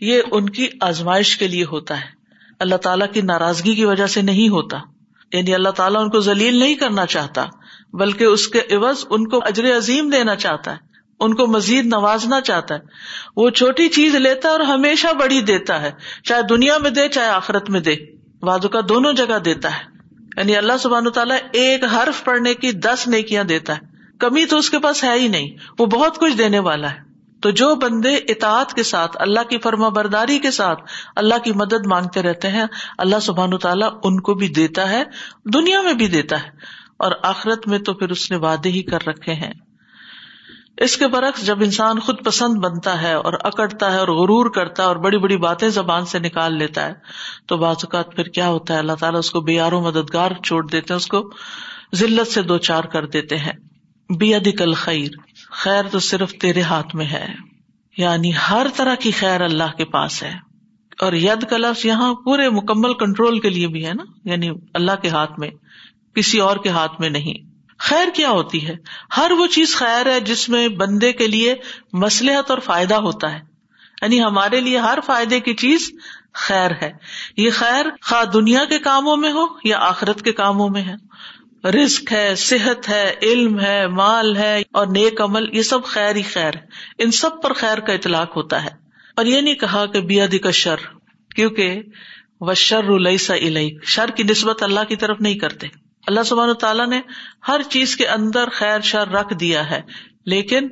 [0.02, 2.06] یہ ان کی آزمائش کے لیے ہوتا ہے۔
[2.60, 4.78] اللہ تعالیٰ کی ناراضگی کی وجہ سے نہیں ہوتا۔
[5.34, 7.46] یعنی اللہ تعالیٰ ان کو ذلیل نہیں کرنا چاہتا۔
[7.94, 10.78] بلکہ اس کے عوض ان کو اجر عظیم دینا چاہتا ہے،
[11.20, 12.80] ان کو مزید نوازنا چاہتا ہے۔
[13.36, 15.92] وہ چھوٹی چیز لیتا ہے اور ہمیشہ بڑی دیتا ہے،
[16.24, 17.96] چاہے دنیا میں دے، چاہے آخرت میں دے۔
[18.42, 19.84] وادو کا دونوں جگہ دیتا ہے۔
[20.38, 23.80] یعنی اللہ سبحان تعالیٰ ایک حرف پڑھنے کی دس نیکیاں دیتا ہے۔
[24.20, 25.50] کمی تو اس کے پاس ہے ہی نہیں،
[25.80, 27.00] وہ بہت کچھ دینے والا ہے۔
[27.42, 30.84] تو جو بندے اطاعت کے ساتھ، اللہ کی فرما برداری کے ساتھ
[31.16, 32.66] اللہ کی مدد مانگتے رہتے ہیں،
[32.98, 35.04] اللہ سبحان تعالیٰ ان کو بھی دیتا ہے،
[35.46, 39.08] دنیا میں بھی دیتا ہے۔ اور آخرت میں تو پھر اس نے وعدے ہی کر
[39.08, 39.54] رکھے ہیں۔
[40.78, 44.84] اس کے برعکس جب انسان خود پسند بنتا ہے اور اکڑتا ہے اور غرور کرتا
[44.84, 46.94] ہے اور بڑی بڑی باتیں زبان سے نکال لیتا ہے،
[47.46, 50.68] تو بعض اوقات پھر کیا ہوتا ہے؟ اللہ تعالیٰ اس کو بے و مددگار چھوڑ
[50.68, 51.32] دیتے ہیں، اس کو
[51.96, 53.54] ذلت سے دو چار کر دیتے ہیں۔
[54.18, 55.08] بے کل خیر
[55.52, 57.28] خیر تو صرف تیرے ہاتھ میں ہے۔
[57.98, 60.34] یعنی ہر طرح کی خیر اللہ کے پاس ہے۔
[61.02, 64.92] اور ید کا لفظ یہاں پورے مکمل کنٹرول کے لیے بھی ہے نا یعنی اللہ
[65.02, 65.50] کے ہاتھ میں۔
[66.16, 68.76] کسی اور کے ہاتھ میں نہیں۔ خیر کیا ہوتی ہے؟
[69.18, 71.56] ہر وہ چیز خیر ہے جس میں بندے کے لیے
[71.94, 73.40] مسلحت اور فائدہ ہوتا ہے۔
[74.02, 75.92] یعنی ہمارے لیے ہر فائدے کی چیز
[76.34, 76.92] خیر ہے۔
[77.38, 81.10] یہ خیر خواہ دنیا کے کاموں میں ہو یا آخرت کے کاموں میں ہے۔
[81.70, 86.22] رسک ہے، صحت ہے، علم ہے، مال ہے اور نیک عمل، یہ سب خیر ہی
[86.22, 86.62] خیر ہے۔
[86.98, 88.70] ان سب پر خیر کا اطلاق ہوتا ہے۔
[89.16, 90.76] اور یہ نہیں کہا کہ بیادی کا شر،
[91.36, 91.82] کیونکہ
[92.42, 93.34] وہ شر سا
[93.84, 95.68] شر کی نسبت اللہ کی طرف نہیں کرتے۔
[96.10, 97.02] اللہ سبحانہ تعالیٰ نے
[97.48, 99.82] ہر چیز کے اندر خیر شر رکھ دیا ہے۔
[100.26, 100.68] لیکن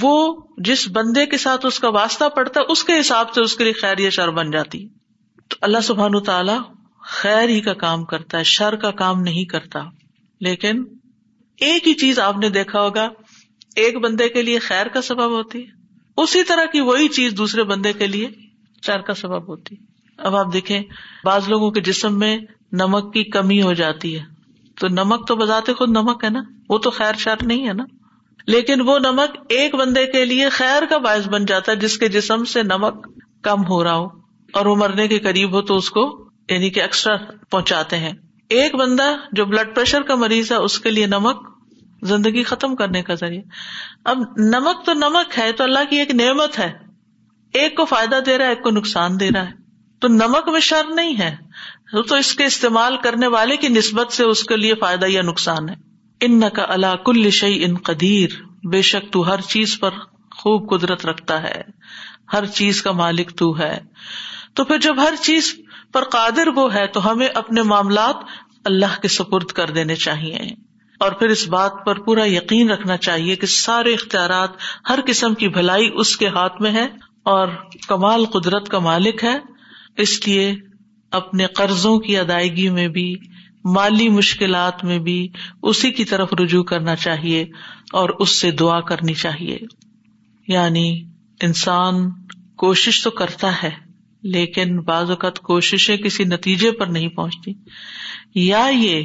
[0.00, 3.56] وہ جس بندے کے ساتھ اس کا واسطہ پڑتا ہے، اس کے حساب سے اس
[3.56, 4.88] کے لیے خیر یا شر بن جاتی۔
[5.48, 6.60] تو اللہ سبحان تعالیٰ
[7.02, 9.80] خیر ہی کا کام کرتا ہے، شر کا کام نہیں کرتا۔
[10.40, 10.84] لیکن
[11.60, 13.08] ایک ہی چیز آپ نے دیکھا ہوگا،
[13.76, 15.70] ایک بندے کے لیے خیر کا سبب ہوتی ہے۔
[16.16, 18.28] اسی طرح کی وہی چیز دوسرے بندے کے لیے
[18.86, 19.76] شر کا سبب ہوتی۔
[20.18, 20.82] اب آپ دیکھیں،
[21.24, 22.38] بعض لوگوں کے جسم میں
[22.72, 24.35] نمک کی کمی ہو جاتی ہے۔
[24.80, 27.84] تو نمک تو بذات خود نمک ہے نا؟ وہ تو خیر شر نہیں ہے نا؟
[28.46, 32.08] لیکن وہ نمک ایک بندے کے لیے خیر کا باعث بن جاتا ہے جس کے
[32.08, 33.08] جسم سے نمک
[33.42, 34.06] کم ہو رہا ہو
[34.52, 37.16] اور وہ مرنے کے قریب ہو تو اس کو یعنی کہ ایکسٹرا
[37.50, 38.12] پہنچاتے ہیں۔
[38.48, 41.48] ایک بندہ جو بلڈ پریشر کا مریض ہے، اس کے لیے نمک
[42.02, 43.42] زندگی ختم کرنے کا ذریعہ۔
[44.04, 46.72] اب نمک تو نمک ہے، تو اللہ کی ایک نعمت ہے۔
[47.52, 49.52] ایک کو فائدہ دے رہا ہے، ایک کو نقصان دے رہا ہے۔
[50.00, 51.36] تو نمک میں شر نہیں ہے۔
[51.92, 55.68] تو اس کے استعمال کرنے والے کی نسبت سے اس کے لیے فائدہ یا نقصان
[55.68, 55.74] ہے۔
[56.20, 58.28] ان کا اللہ کل شعی ان قدیر،
[58.66, 59.90] بے شک تو ہر چیز پر
[60.36, 61.62] خوب قدرت رکھتا ہے۔
[62.32, 63.78] ہر چیز کا مالک تو ہے۔
[64.54, 65.56] تو پھر جب ہر چیز
[65.92, 68.16] پر قادر وہ ہے تو ہمیں اپنے معاملات
[68.64, 70.38] اللہ کے سپرد کر دینے چاہیے۔
[71.00, 74.50] اور پھر اس بات پر پورا یقین رکھنا چاہیے کہ سارے اختیارات
[74.88, 76.88] ہر قسم کی بھلائی اس کے ہاتھ میں ہے
[77.22, 77.48] اور
[77.88, 79.38] کمال قدرت کا مالک ہے۔
[79.96, 80.54] اس لیے
[81.16, 83.16] اپنے قرضوں کی ادائیگی میں بھی،
[83.64, 85.28] مالی مشکلات میں بھی
[85.62, 87.44] اسی کی طرف رجوع کرنا چاہیے
[87.92, 89.58] اور اس سے دعا کرنی چاہیے۔
[90.48, 91.02] یعنی
[91.42, 92.10] انسان
[92.56, 93.70] کوشش تو کرتا ہے،
[94.22, 97.52] لیکن بعض اوقات کوششیں کسی نتیجے پر نہیں پہنچتی۔
[98.34, 99.02] یا یہ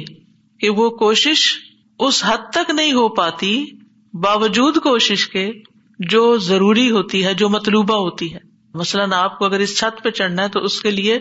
[0.60, 1.58] کہ وہ کوشش
[1.98, 3.64] اس حد تک نہیں ہو پاتی،
[4.12, 5.50] باوجود کوشش کے،
[5.98, 10.10] جو ضروری ہوتی ہے، جو مطلوبہ ہوتی ہے۔ مثلاً آپ کو اگر اس چھت پہ
[10.10, 11.18] چڑھنا ہے تو اس کے لیے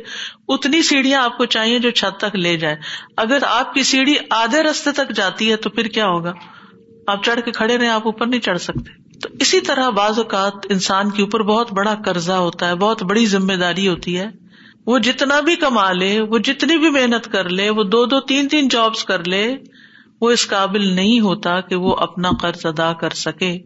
[0.48, 2.76] اتنی سیڑھیاں آپ کو چاہیے جو چھت تک لے جائے۔
[3.18, 6.34] اگر آپ کی سیڑھی آدھے رستے تک جاتی ہے تو پھر کیا ہوگا؟
[7.08, 10.54] آپ چڑھ کے کھڑے رہے آپ اوپر نہیں چڑھ سکتے۔ تو اسی طرح بعض اوقات
[10.70, 14.28] انسان کے اوپر بہت بڑا قرضہ ہوتا ہے، بہت بڑی ذمہ داری ہوتی ہے۔
[14.86, 18.48] وہ جتنا بھی کما لے، وہ جتنی بھی محنت کر لے، وہ دو دو تین
[18.48, 19.56] تین جابس کر لے،
[20.22, 23.58] وہ اس قابل نہیں ہوتا کہ وہ اپنا قرض ادا کر سکے،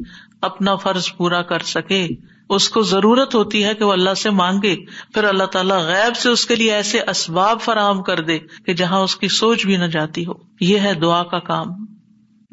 [0.42, 2.08] اپنا فرض پورا کر سکے۔
[2.50, 4.76] اس کو ضرورت ہوتی ہے کہ وہ اللہ سے مانگے،
[5.14, 9.00] پھر اللہ تعالیٰ غیب سے اس کے لیے ایسے اسباب فراہم کر دے کہ جہاں
[9.00, 11.68] اس کی سوچ بھی نہ جاتی ہو۔ یہ ہے دعا کا کام۔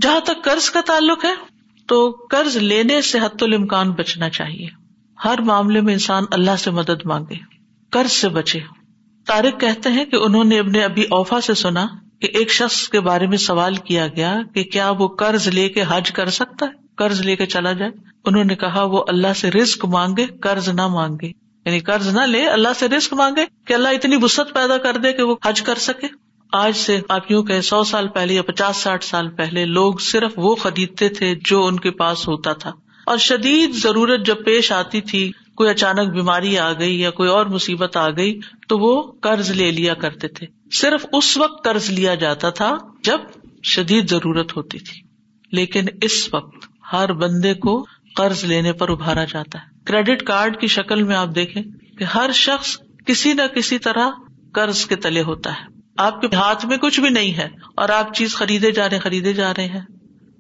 [0.03, 1.35] جہاں تک قرض کا تعلق ہے،
[1.89, 4.67] تو قرض لینے سے حت الامکان بچنا چاہیے۔
[5.25, 7.35] ہر معاملے میں انسان اللہ سے مدد مانگے،
[7.91, 8.59] قرض سے بچے۔
[9.27, 11.87] تارک کہتے ہیں کہ انہوں نے اپنے ابھی اوفا سے سنا
[12.21, 15.85] کہ ایک شخص کے بارے میں سوال کیا گیا کہ کیا وہ قرض لے کے
[15.89, 19.51] حج کر سکتا ہے؟ قرض لے کے چلا جائے۔ انہوں نے کہا وہ اللہ سے
[19.51, 21.27] رسک مانگے، قرض نہ مانگے۔
[21.67, 25.13] یعنی قرض نہ لے، اللہ سے رسک مانگے کہ اللہ اتنی وسط پیدا کر دے
[25.13, 26.07] کہ وہ حج کر سکے۔
[26.53, 30.33] آج سے آپ یوں کہ سو سال پہلے یا پچاس ساٹھ سال پہلے لوگ صرف
[30.37, 32.73] وہ خریدتے تھے جو ان کے پاس ہوتا تھا۔
[33.07, 37.47] اور شدید ضرورت جب پیش آتی تھی، کوئی اچانک بیماری آ گئی یا کوئی اور
[37.47, 42.15] مصیبت آ گئی، تو وہ قرض لے لیا کرتے تھے۔ صرف اس وقت قرض لیا
[42.15, 43.19] جاتا تھا جب
[43.63, 45.01] شدید ضرورت ہوتی تھی۔
[45.53, 50.67] لیکن اس وقت ہر بندے کو قرض لینے پر ابھارا جاتا ہے۔ کریڈٹ کارڈ کی
[50.67, 51.63] شکل میں آپ دیکھیں
[51.99, 54.11] کہ ہر شخص کسی نہ کسی طرح
[54.55, 55.65] قرض کے تلے ہوتا ہے۔
[55.97, 59.33] آپ کے ہاتھ میں کچھ بھی نہیں ہے اور آپ چیز خریدے جا رہے خریدے
[59.33, 59.81] جا رہے ہیں۔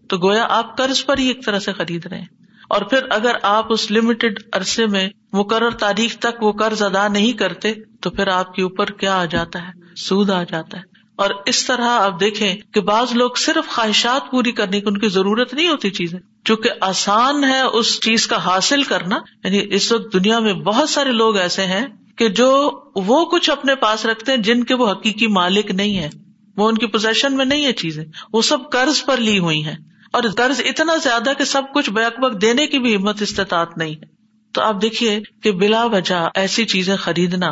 [0.08, 2.26] تو گویا آپ قرض پر ہی ایک طرح سے خرید رہے ہیں۔
[2.68, 7.32] اور پھر اگر آپ اس لمیٹڈ عرصے میں مقرر تاریخ تک وہ قرض ادا نہیں
[7.32, 10.82] کرتے، تو پھر آپ کے اوپر کیا آ جاتا ہے؟ سود آ جاتا ہے۔
[11.16, 15.08] اور اس طرح آپ دیکھیں کہ بعض لوگ صرف خواہشات پوری کرنے کی ان کی
[15.08, 20.12] ضرورت نہیں ہوتی چیزیں۔ چونکہ آسان ہے اس چیز کا حاصل کرنا یعنی اس وقت
[20.12, 21.86] دنیا میں بہت سارے لوگ ایسے ہیں
[22.16, 26.10] کہ جو وہ کچھ اپنے پاس رکھتے ہیں جن کے وہ حقیقی مالک نہیں ہے
[26.56, 29.76] وہ ان کی پوزیشن میں نہیں ہے چیزیں۔ وہ سب قرض پر لی ہوئی ہیں۔
[30.12, 33.94] اور قرض اتنا زیادہ کہ سب کچھ بیک بک دینے کی بھی ہمت استطاعت نہیں
[33.94, 34.06] ہے۔
[34.52, 37.48] تو آپ دیکھیے کہ بلا وجہ ایسی چیزیں خریدنا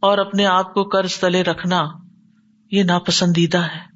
[0.00, 1.82] اور اپنے آپ کو قرض تلے رکھنا،
[2.70, 3.91] یہ ناپسندیدہ ہے۔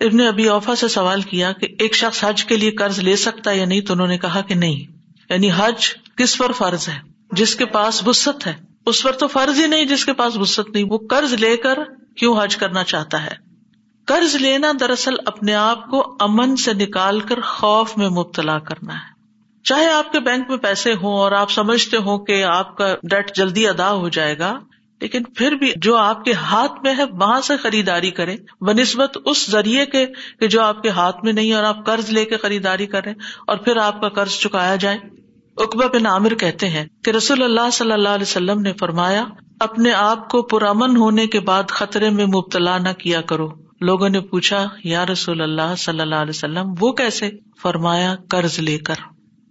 [0.00, 3.50] ابن ابھی اوفا سے سوال کیا کہ ایک شخص حج کے لیے قرض لے سکتا
[3.50, 4.92] ہے یا نہیں تو انہوں نے کہا کہ نہیں۔
[5.30, 6.98] یعنی حج کس پر فرض ہے؟
[7.32, 8.54] جس کے پاس وسط ہے۔
[8.86, 11.78] اس پر تو فرض ہی نہیں جس کے پاس وسط نہیں۔ وہ قرض لے کر
[12.16, 13.50] کیوں حج کرنا چاہتا ہے؟
[14.04, 19.20] قرض لینا دراصل اپنے آپ کو امن سے نکال کر خوف میں مبتلا کرنا ہے۔
[19.64, 23.36] چاہے آپ کے بینک میں پیسے ہوں اور آپ سمجھتے ہو کہ آپ کا ڈیٹ
[23.36, 24.58] جلدی ادا ہو جائے گا
[25.00, 29.18] لیکن پھر بھی جو آپ کے ہاتھ میں ہے، وہاں سے خریداری کرے بہ نسبت
[29.24, 30.06] اس ذریعے کے
[30.40, 33.14] کہ جو آپ کے ہاتھ میں نہیں اور آپ قرض لے کے خریداری کریں
[33.46, 34.98] اور پھر آپ کا قرض چکایا جائے۔
[35.56, 39.24] اقبا بن عامر کہتے ہیں کہ رسول اللہ صلی اللہ علیہ وسلم نے فرمایا،
[39.60, 43.48] اپنے آپ کو پرامن ہونے کے بعد خطرے میں مبتلا نہ کیا کرو۔
[43.80, 47.30] لوگوں نے پوچھا، یا رسول اللہ صلی اللہ علیہ وسلم، وہ کیسے؟
[47.62, 48.94] فرمایا، قرض لے کر۔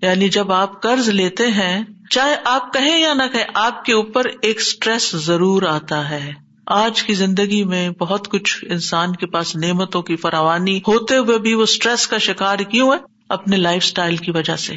[0.02, 4.26] یعنی جب آپ قرض لیتے ہیں، چاہے آپ کہیں یا نہ کہیں، آپ کے اوپر
[4.42, 6.34] ایک اسٹریس ضرور آتا ہے۔
[6.66, 11.54] آج کی زندگی میں بہت کچھ انسان کے پاس نعمتوں کی فراوانی ہوتے ہوئے بھی
[11.54, 12.98] وہ اسٹریس کا شکار کیوں ہے؟
[13.30, 14.76] اپنے لائف اسٹائل کی وجہ سے،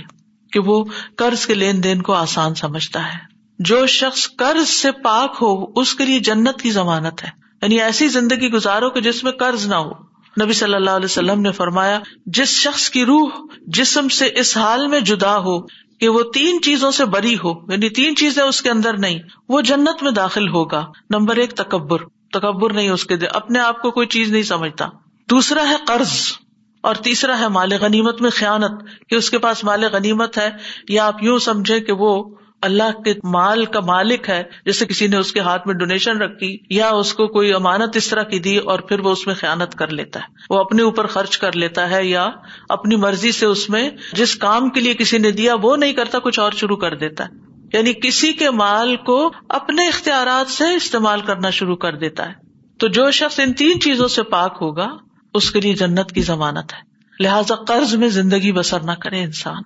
[0.52, 0.84] کہ وہ
[1.16, 3.18] قرض کے لین دین کو آسان سمجھتا ہے۔
[3.58, 7.28] جو شخص قرض سے پاک ہو، اس کے لیے جنت کی ضمانت ہے۔
[7.62, 11.40] یعنی ایسی زندگی گزارو کہ جس میں قرض نہ ہو۔ نبی صلی اللہ علیہ وسلم
[11.40, 13.30] نے فرمایا، جس شخص کی روح
[13.66, 15.60] جسم سے اس حال میں جدا ہو
[16.00, 19.18] کہ وہ تین چیزوں سے بری ہو یعنی تین چیزیں اس کے اندر نہیں،
[19.48, 21.98] وہ جنت میں داخل ہوگا۔ نمبر ایک، تکبر۔
[22.32, 24.88] تکبر نہیں اس کے دے اپنے آپ کو کوئی چیز نہیں سمجھتا۔
[25.30, 26.32] دوسرا ہے قرض۔
[26.80, 30.50] اور تیسرا ہے مال غنیمت میں خیانت، کہ اس کے پاس مال غنیمت ہے،
[30.88, 35.16] یا آپ یوں سمجھے کہ وہ اللہ کے مال کا مالک ہے، جیسے کسی نے
[35.16, 38.56] اس کے ہاتھ میں ڈونیشن رکھی، یا اس کو کوئی امانت اس طرح کی دی
[38.56, 41.90] اور پھر وہ اس میں خیالت کر لیتا ہے۔ وہ اپنے اوپر خرچ کر لیتا
[41.90, 42.30] ہے یا
[42.68, 46.18] اپنی مرضی سے اس میں جس کام کے لیے کسی نے دیا وہ نہیں کرتا،
[46.18, 47.30] کچھ اور شروع کر دیتا ہے۔
[47.72, 52.34] یعنی کسی کے مال کو اپنے اختیارات سے استعمال کرنا شروع کر دیتا ہے۔
[52.78, 54.96] تو جو شخص ان تین چیزوں سے پاک ہوگا،
[55.34, 59.62] اس کے لیے جنت کی ضمانت ہے۔ لہذا قرض میں زندگی بسر نہ کرے انسان۔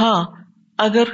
[0.00, 0.24] ہاں
[0.78, 1.04] اگر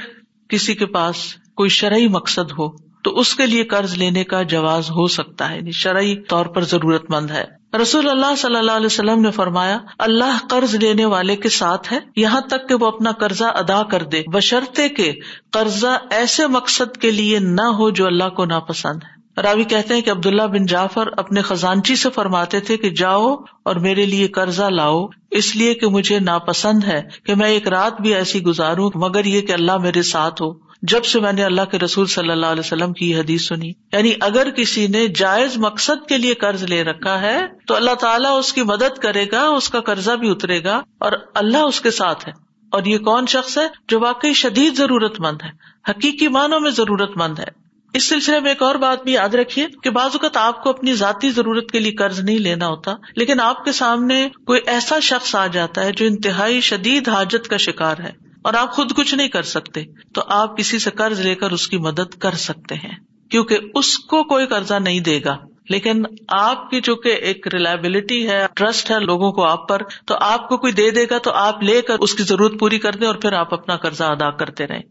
[0.49, 1.16] کسی کے پاس
[1.55, 5.57] کوئی شرعی مقصد ہو تو اس کے لیے قرض لینے کا جواز ہو سکتا ہے
[5.57, 7.44] یعنی شرعی طور پر ضرورت مند ہے۔
[7.82, 11.99] رسول اللہ صلی اللہ علیہ وسلم نے فرمایا، اللہ قرض لینے والے کے ساتھ ہے،
[12.16, 15.12] یہاں تک کہ وہ اپنا قرضہ ادا کر دے، بشرطے کے
[15.53, 20.01] قرضہ ایسے مقصد کے لیے نہ ہو جو اللہ کو ناپسند ہے۔ راوی کہتے ہیں
[20.01, 24.64] کہ عبداللہ بن جعفر اپنے خزانچی سے فرماتے تھے کہ جاؤ اور میرے لیے قرضہ
[24.64, 29.24] لاؤ، اس لیے کہ مجھے ناپسند ہے کہ میں ایک رات بھی ایسی گزاروں مگر
[29.24, 32.47] یہ کہ اللہ میرے ساتھ ہو۔ جب سے میں نے اللہ کے رسول صلی اللہ
[32.47, 36.84] علیہ وسلم کی حدیث سنی۔ یعنی اگر کسی نے جائز مقصد کے لیے قرض لے
[36.84, 40.64] رکھا ہے تو اللہ تعالیٰ اس کی مدد کرے گا، اس کا قرضہ بھی اترے
[40.64, 42.32] گا اور اللہ اس کے ساتھ ہے۔
[42.70, 45.51] اور یہ کون شخص ہے جو واقعی شدید ضرورت مند ہے،
[45.91, 47.66] حقیقی معنوں میں ضرورت مند ہے۔
[47.97, 50.94] اس سلسلے میں ایک اور بات بھی یاد رکھیے کہ بعض اوقات آپ کو اپنی
[50.94, 55.34] ذاتی ضرورت کے لیے قرض نہیں لینا ہوتا، لیکن آپ کے سامنے کوئی ایسا شخص
[55.34, 58.11] آ جاتا ہے جو انتہائی شدید حاجت کا شکار ہے
[58.42, 59.84] اور آپ خود کچھ نہیں کر سکتے،
[60.14, 62.94] تو آپ کسی سے قرض لے کر اس کی مدد کر سکتے ہیں،
[63.30, 65.36] کیونکہ اس کو کوئی قرضہ نہیں دے گا۔
[65.70, 70.49] لیکن آپ کی چونکہ ایک ریلائبلٹی ہے ٹرسٹ ہے لوگوں کو آپ پر، تو آپ
[70.49, 73.07] کو کوئی دے دے گا تو آپ لے کر اس کی ضرورت پوری کر دیں
[73.07, 74.82] اور پھر آپ اپنا قرضہ ادا کرتے رہیں۔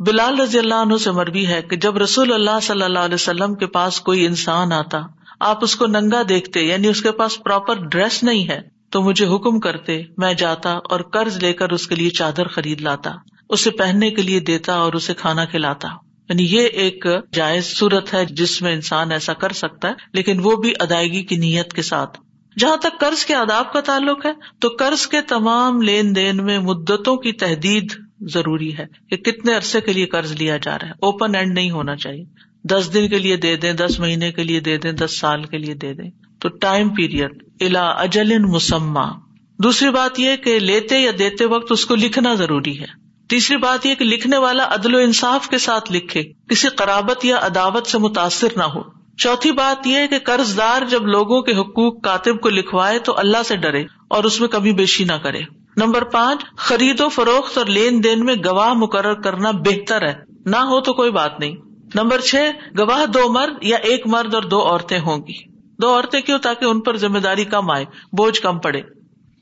[0.00, 3.54] بلال رضی اللہ عنہ سے مربی ہے کہ جب رسول اللہ صلی اللہ علیہ وسلم
[3.54, 4.98] کے پاس کوئی انسان آتا،
[5.40, 9.26] آپ اس کو ننگا دیکھتے یعنی اس کے پاس پراپر ڈریس نہیں ہے، تو مجھے
[9.26, 13.10] حکم کرتے، میں جاتا اور قرض لے کر اس کے لیے چادر خرید لاتا،
[13.48, 15.88] اسے پہننے کے لیے دیتا اور اسے کھانا کھلاتا۔
[16.28, 20.56] یعنی یہ ایک جائز صورت ہے جس میں انسان ایسا کر سکتا ہے، لیکن وہ
[20.56, 22.20] بھی ادائیگی کی نیت کے ساتھ۔
[22.58, 26.58] جہاں تک قرض کے آداب کا تعلق ہے، تو قرض کے تمام لین دین میں
[26.58, 30.92] مدتوں کی تحدید ضروری ہے کہ کتنے عرصے کے لیے قرض لیا جا رہا ہے؟
[30.92, 32.24] اوپن اینڈ نہیں ہونا چاہیے۔
[32.64, 35.58] دس دن کے لیے دے دیں، دس مہینے کے لیے دے دیں، دس سال کے
[35.58, 39.18] لیے دے دیں۔ تو ٹائم پیریڈ الا اجل مسمہ
[39.58, 42.86] دوسری بات یہ کہ لیتے یا دیتے وقت اس کو لکھنا ضروری ہے۔
[43.28, 47.36] تیسری بات یہ کہ لکھنے والا عدل و انصاف کے ساتھ لکھے، کسی قرابت یا
[47.42, 48.82] عداوت سے متاثر نہ ہو۔
[49.16, 53.42] چوتھی بات یہ کہ قرض دار جب لوگوں کے حقوق کاتب کو لکھوائے تو اللہ
[53.44, 55.40] سے ڈرے اور اس میں کبھی بیشی نہ کرے۔
[55.78, 60.14] نمبر پانچ، خرید و فروخت اور لین دین میں گواہ مقرر کرنا بہتر ہے۔
[60.44, 61.56] نہ ہو تو کوئی بات نہیں۔
[61.94, 66.20] نمبر چھ، گواہ دو مرد یا ایک مرد اور دو عورتیں ہوں گی۔ دو عورتیں
[66.20, 68.82] کیوں؟ تاکہ ان پر ذمہ داری کم آئے، بوجھ کم پڑے۔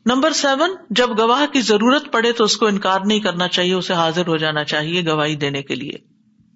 [0.07, 3.95] نمبر سیون، جب گواہ کی ضرورت پڑے تو اس کو انکار نہیں کرنا چاہیے، اسے
[3.95, 5.93] حاضر ہو جانا چاہیے گواہی دینے کے لیے۔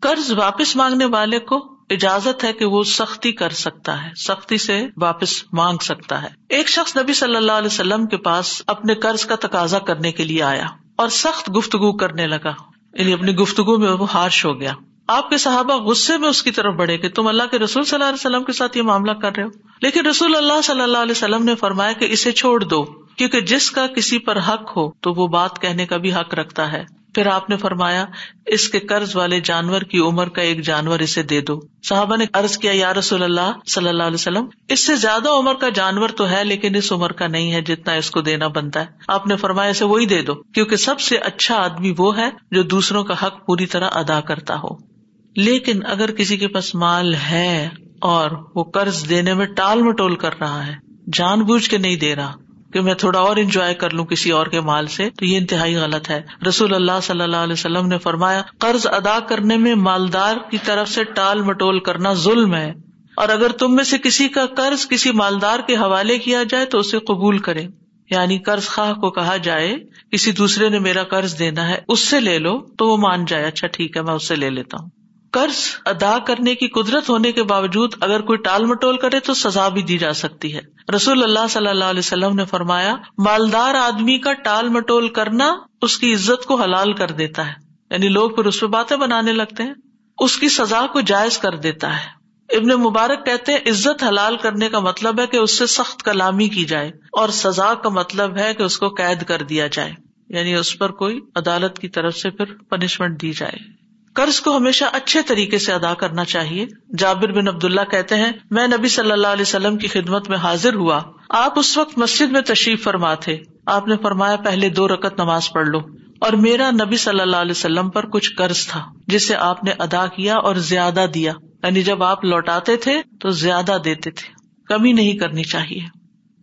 [0.00, 4.86] قرض واپس مانگنے والے کو اجازت ہے کہ وہ سختی کر سکتا ہے، سختی سے
[4.96, 9.26] واپس مانگ سکتا ہے۔ ایک شخص نبی صلی اللہ علیہ وسلم کے پاس اپنے قرض
[9.26, 10.66] کا تقاضا کرنے کے لیے آیا
[10.96, 12.52] اور سخت گفتگو کرنے لگا۔
[12.94, 14.72] یعنی اپنی گفتگو میں وہ ہارش ہو گیا۔
[15.08, 17.94] آپ کے صحابہ غصے میں اس کی طرف بڑھے کہ تم اللہ کے رسول صلی
[17.94, 19.48] اللہ علیہ وسلم کے ساتھ یہ معاملہ کر رہے ہو۔
[19.82, 22.84] لیکن رسول اللہ صلی اللہ علیہ وسلم نے فرمایا کہ اسے چھوڑ دو،
[23.16, 26.72] کیونکہ جس کا کسی پر حق ہو تو وہ بات کہنے کا بھی حق رکھتا
[26.72, 28.04] ہے۔ پھر آپ نے فرمایا،
[28.46, 32.26] اس کے قرض والے جانور کی عمر کا ایک جانور اسے دے دو۔ صحابہ نے
[32.26, 36.08] قرض کیا، یا رسول اللہ صلی اللہ علیہ وسلم، اس سے زیادہ عمر کا جانور
[36.08, 39.26] تو ہے، لیکن اس عمر کا نہیں ہے جتنا اس کو دینا بنتا ہے۔ آپ
[39.26, 43.04] نے فرمایا، اسے وہی دے دو، کیونکہ سب سے اچھا آدمی وہ ہے جو دوسروں
[43.04, 44.90] کا حق پوری طرح ادا کرتا ہو۔
[45.36, 47.68] لیکن اگر کسی کے پاس مال ہے
[48.00, 50.74] اور وہ قرض دینے میں ٹال مٹول کر رہا ہے،
[51.12, 52.32] جان بوجھ کے نہیں دے رہا
[52.72, 55.76] کہ میں تھوڑا اور انجوائے کر لوں کسی اور کے مال سے، تو یہ انتہائی
[55.76, 60.36] غلط ہے۔ رسول اللہ صلی اللہ علیہ وسلم نے فرمایا، قرض ادا کرنے میں مالدار
[60.50, 62.72] کی طرف سے ٹال مٹول کرنا ظلم ہے۔
[63.16, 66.78] اور اگر تم میں سے کسی کا قرض کسی مالدار کے حوالے کیا جائے تو
[66.78, 67.66] اسے قبول کرے۔
[68.10, 69.76] یعنی قرض خواہ کو کہا جائے،
[70.12, 73.44] کسی دوسرے نے میرا قرض دینا ہے، اس سے لے لو تو وہ مان جائے
[73.44, 74.99] اچھا ٹھیک ہے، میں اس سے لے لیتا ہوں۔
[75.30, 79.68] قرض ادا کرنے کی قدرت ہونے کے باوجود اگر کوئی ٹال مٹول کرے تو سزا
[79.68, 80.60] بھی دی جا سکتی ہے۔
[80.96, 85.98] رسول اللہ صلی اللہ علیہ وسلم نے فرمایا، مالدار آدمی کا ٹال مٹول کرنا اس
[85.98, 87.52] کی عزت کو حلال کر دیتا ہے۔
[87.90, 89.74] یعنی لوگ پھر اس پہ باتیں بنانے لگتے ہیں۔
[90.18, 92.20] اس کی سزا کو جائز کر دیتا ہے۔
[92.56, 96.48] ابن مبارک کہتے ہیں، عزت حلال کرنے کا مطلب ہے کہ اس سے سخت کلامی
[96.48, 99.92] کی جائے اور سزا کا مطلب ہے کہ اس کو قید کر دیا جائے۔
[100.28, 103.79] یعنی اس پر کوئی عدالت کی طرف سے پھر پنشمنٹ دی جائے۔
[104.14, 106.66] قرض کو ہمیشہ اچھے طریقے سے ادا کرنا چاہیے۔
[106.98, 110.38] جابر بن عبد اللہ کہتے ہیں، میں نبی صلی اللہ علیہ وسلم کی خدمت میں
[110.38, 114.88] حاضر ہوا۔ آپ اس وقت مسجد میں تشریف فرما تھے۔ آپ نے فرمایا، پہلے دو
[114.88, 115.78] رکت نماز پڑھ لو۔
[116.18, 120.06] اور میرا نبی صلی اللہ علیہ وسلم پر کچھ قرض تھا جسے آپ نے ادا
[120.06, 121.32] کیا اور زیادہ دیا۔
[121.62, 124.32] یعنی جب آپ لوٹاتے تھے تو زیادہ دیتے تھے۔
[124.66, 125.80] کمی نہیں کرنی چاہیے۔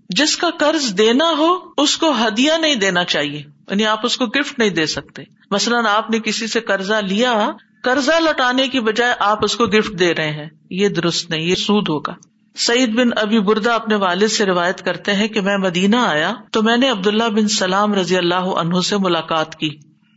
[0.09, 4.25] جس کا قرض دینا ہو، اس کو ہدیہ نہیں دینا چاہیے۔ یعنی آپ اس کو
[4.25, 7.51] گفٹ نہیں دے سکتے۔ مثلاً آپ نے کسی سے قرضہ لیا،
[7.83, 11.55] قرضہ لوٹانے کی بجائے آپ اس کو گفٹ دے رہے ہیں۔ یہ درست نہیں، یہ
[11.55, 12.13] سود ہوگا۔
[12.55, 16.63] سعید بن ابھی بردا اپنے والد سے روایت کرتے ہیں کہ میں مدینہ آیا تو
[16.63, 19.69] میں نے عبداللہ بن سلام رضی اللہ عنہ سے ملاقات کی۔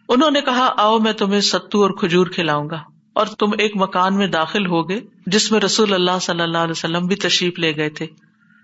[0.09, 2.79] انہوں نے کہا، آؤ میں تمہیں ستو اور کھجور کھلاؤں گا۔
[3.13, 6.71] اور تم ایک مکان میں داخل ہو گئے جس میں رسول اللہ صلی اللہ علیہ
[6.71, 8.07] وسلم بھی تشریف لے گئے تھے۔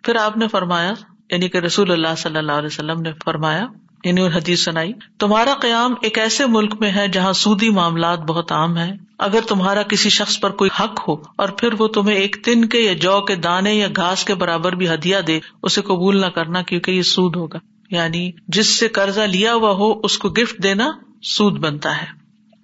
[0.03, 0.93] پھر آپ نے فرمایا
[1.31, 3.67] یعنی کہ رسول اللہ صلی اللہ علیہ وسلم نے فرمایا
[4.07, 8.79] یعنی حدیث سنائی، تمہارا قیام ایک ایسے ملک میں ہے جہاں سودی معاملات بہت عام
[8.79, 12.69] ہے اگر تمہارا کسی شخص پر کوئی حق ہو اور پھر وہ تمہیں ایک تن
[12.69, 16.27] کے یا جو کے دانے یا گھاس کے برابر بھی ہدیہ دے، اسے قبول نہ
[16.27, 17.59] کرنا کیونکہ یہ سود ہوگا۔
[17.91, 20.91] یعنی جس سے قرضہ لیا ہوا ہو، اس کو گفٹ دینا
[21.23, 22.07] سود بنتا ہے۔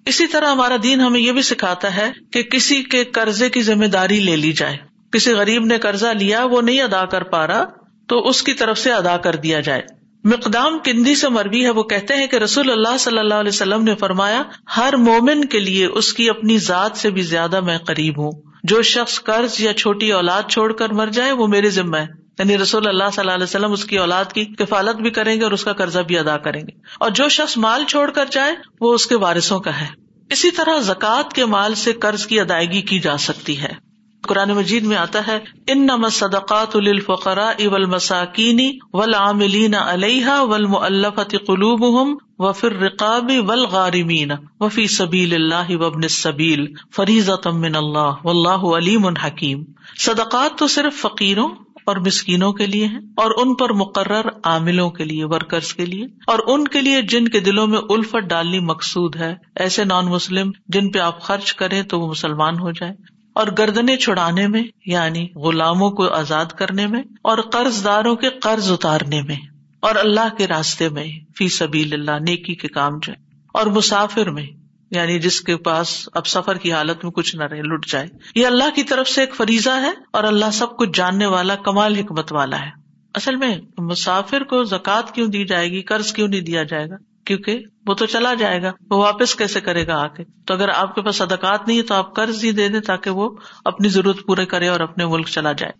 [0.05, 3.85] اسی طرح ہمارا دین ہمیں یہ بھی سکھاتا ہے کہ کسی کے قرضے کی ذمہ
[3.85, 4.77] داری لے لی جائے۔
[5.11, 7.63] کسی غریب نے قرضہ لیا، وہ نہیں ادا کر پا رہا،
[8.07, 11.83] تو اس کی طرف سے ادا کر دیا جائے۔ مقدام کندی سے مربی ہے، وہ
[11.83, 14.43] کہتے ہیں کہ رسول اللہ صلی اللہ علیہ وسلم نے فرمایا،
[14.77, 18.31] ہر مومن کے لیے اس کی اپنی ذات سے بھی زیادہ میں قریب ہوں۔
[18.63, 22.05] جو شخص قرض یا چھوٹی اولاد چھوڑ کر مر جائے، وہ میرے ذمہ ہے۔
[22.39, 25.43] یعنی رسول اللہ صلی اللہ علیہ وسلم اس کی اولاد کی کفالت بھی کریں گے
[25.43, 28.55] اور اس کا قرضہ بھی ادا کریں گے۔ اور جو شخص مال چھوڑ کر جائے،
[28.79, 29.87] وہ اس کے وارثوں کا ہے۔
[30.29, 33.92] اسی طرح زکوٰۃ کے مال سے قرض کی ادائیگی کی جا سکتی ہے۔
[34.27, 40.65] قرآن مجید میں آتا ہے ان نم صدقات الفقرا اول مساکینی ول عاملین علیہ ول
[40.65, 46.65] ملفت قلوب و فر رقاب ولغارمین وفی سبیل اللہ وبن سبیل
[46.95, 49.63] فریض من اللہ و اللہ علیم الحکیم
[49.99, 51.49] صدقات تو صرف فقیروں
[51.85, 56.05] اور مسکینوں کے لیے ہیں اور ان پر مقرر عاملوں کے لیے ورکرس کے لیے۔
[56.27, 60.51] اور ان کے لیے جن کے دلوں میں الفت ڈالنی مقصود ہے، ایسے نان مسلم
[60.67, 65.27] جن پہ آپ خرچ کریں تو وہ مسلمان ہو جائے اور گردنے چھڑانے میں یعنی
[65.35, 69.35] غلاموں کو آزاد کرنے میں اور قرض داروں کے قرض اتارنے میں
[69.79, 71.07] اور اللہ کے راستے میں
[71.37, 73.13] فی سبیل اللہ نیکی کے کام جو
[73.53, 74.45] اور مسافر میں
[74.91, 78.47] یعنی جس کے پاس اب سفر کی حالت میں کچھ نہ رہے لٹ جائے۔ یہ
[78.47, 82.33] اللہ کی طرف سے ایک فریضہ ہے اور اللہ سب کچھ جاننے والا، کمال حکمت
[82.33, 82.71] والا ہے۔
[83.15, 86.95] اصل میں مسافر کو زکوٰۃ کیوں دی جائے گی؟ قرض کیوں نہیں دیا جائے گا؟
[87.25, 90.69] کیونکہ وہ تو چلا جائے گا، وہ واپس کیسے کرے گا آ کے؟ تو اگر
[90.69, 93.29] آپ کے پاس اداکات نہیں ہے تو آپ قرض ہی دے دیں تاکہ وہ
[93.65, 95.71] اپنی ضرورت پورے کرے اور اپنے ملک چلا جائے۔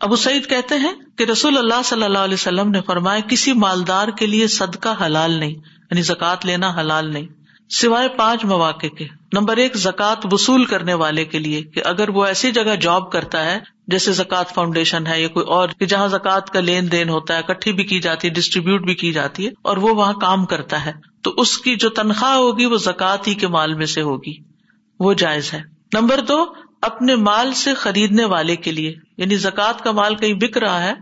[0.00, 4.08] ابو سعید کہتے ہیں کہ رسول اللہ صلی اللہ علیہ وسلم نے فرمایا، کسی مالدار
[4.08, 7.26] کے لیے صدقہ حلال نہیں یعنی زکوٰۃ لینا حلال نہیں،
[7.70, 12.24] سوائے پانچ مواقع کے۔ نمبر ایک، زکوٰۃ وصول کرنے والے کے لیے کہ اگر وہ
[12.24, 13.58] ایسی جگہ جاب کرتا ہے
[13.92, 17.42] جیسے زکات فاؤنڈیشن ہے یا کوئی اور، کہ جہاں زکات کا لین دین ہوتا ہے
[17.46, 20.84] کٹھی بھی کی جاتی ہے ڈسٹریبیوٹ بھی کی جاتی ہے، اور وہ وہاں کام کرتا
[20.84, 24.34] ہے۔ تو اس کی جو تنخواہ ہوگی، وہ زکات ہی کے مال میں سے ہوگی۔
[25.00, 25.60] وہ جائز ہے۔
[25.94, 26.44] نمبر دو،
[26.82, 30.92] اپنے مال سے خریدنے والے کے لیے یعنی زکات کا مال کہیں بک رہا ہے،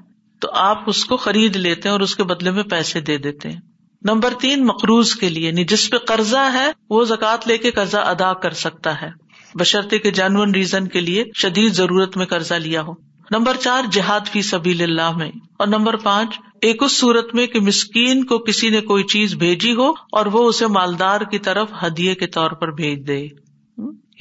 [0.40, 3.50] تو آپ اس کو خرید لیتے ہیں اور اس کے بدلے میں پیسے دے دیتے
[3.50, 3.60] ہیں۔
[4.02, 8.04] نمبر تین، مقروض کے لیے یعنی جس پہ قرضہ ہے، وہ زکات لے کے قرضہ
[8.06, 9.10] ادا کر سکتا ہے۔
[9.54, 12.92] بشرطے کے جانور ریزن کے لیے شدید ضرورت میں قرضہ لیا ہو۔
[13.30, 17.60] نمبر چار، جہاد فی سبیل اللہ میں۔ اور نمبر پانچ، ایک اس صورت میں کہ
[17.60, 22.14] مسکین کو کسی نے کوئی چیز بھیجی ہو اور وہ اسے مالدار کی طرف ہدیے
[22.14, 23.26] کے طور پر بھیج دے۔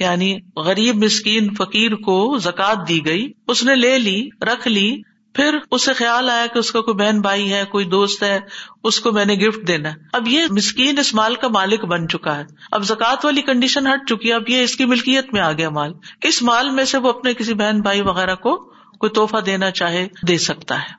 [0.00, 5.02] یعنی غریب مسکین فقیر کو زکات دی گئی، اس نے لے لی، رکھ لی
[5.32, 8.40] پھر اسے خیال آیا کہ اس کا کوئی بہن بھائی ہے، کوئی دوست ہے،
[8.84, 12.08] اس کو میں نے گفٹ دینا ہے۔ اب یہ مسکین اس مال کا مالک بن
[12.08, 15.40] چکا ہے۔ اب زکات والی کنڈیشن ہٹ چکی ہے۔ اب یہ اس کی ملکیت میں
[15.40, 18.56] آ گیا مال۔ اس مال میں سے وہ اپنے کسی بہن بھائی وغیرہ کو
[18.98, 20.94] کوئی توحفہ دینا چاہے، دے سکتا ہے۔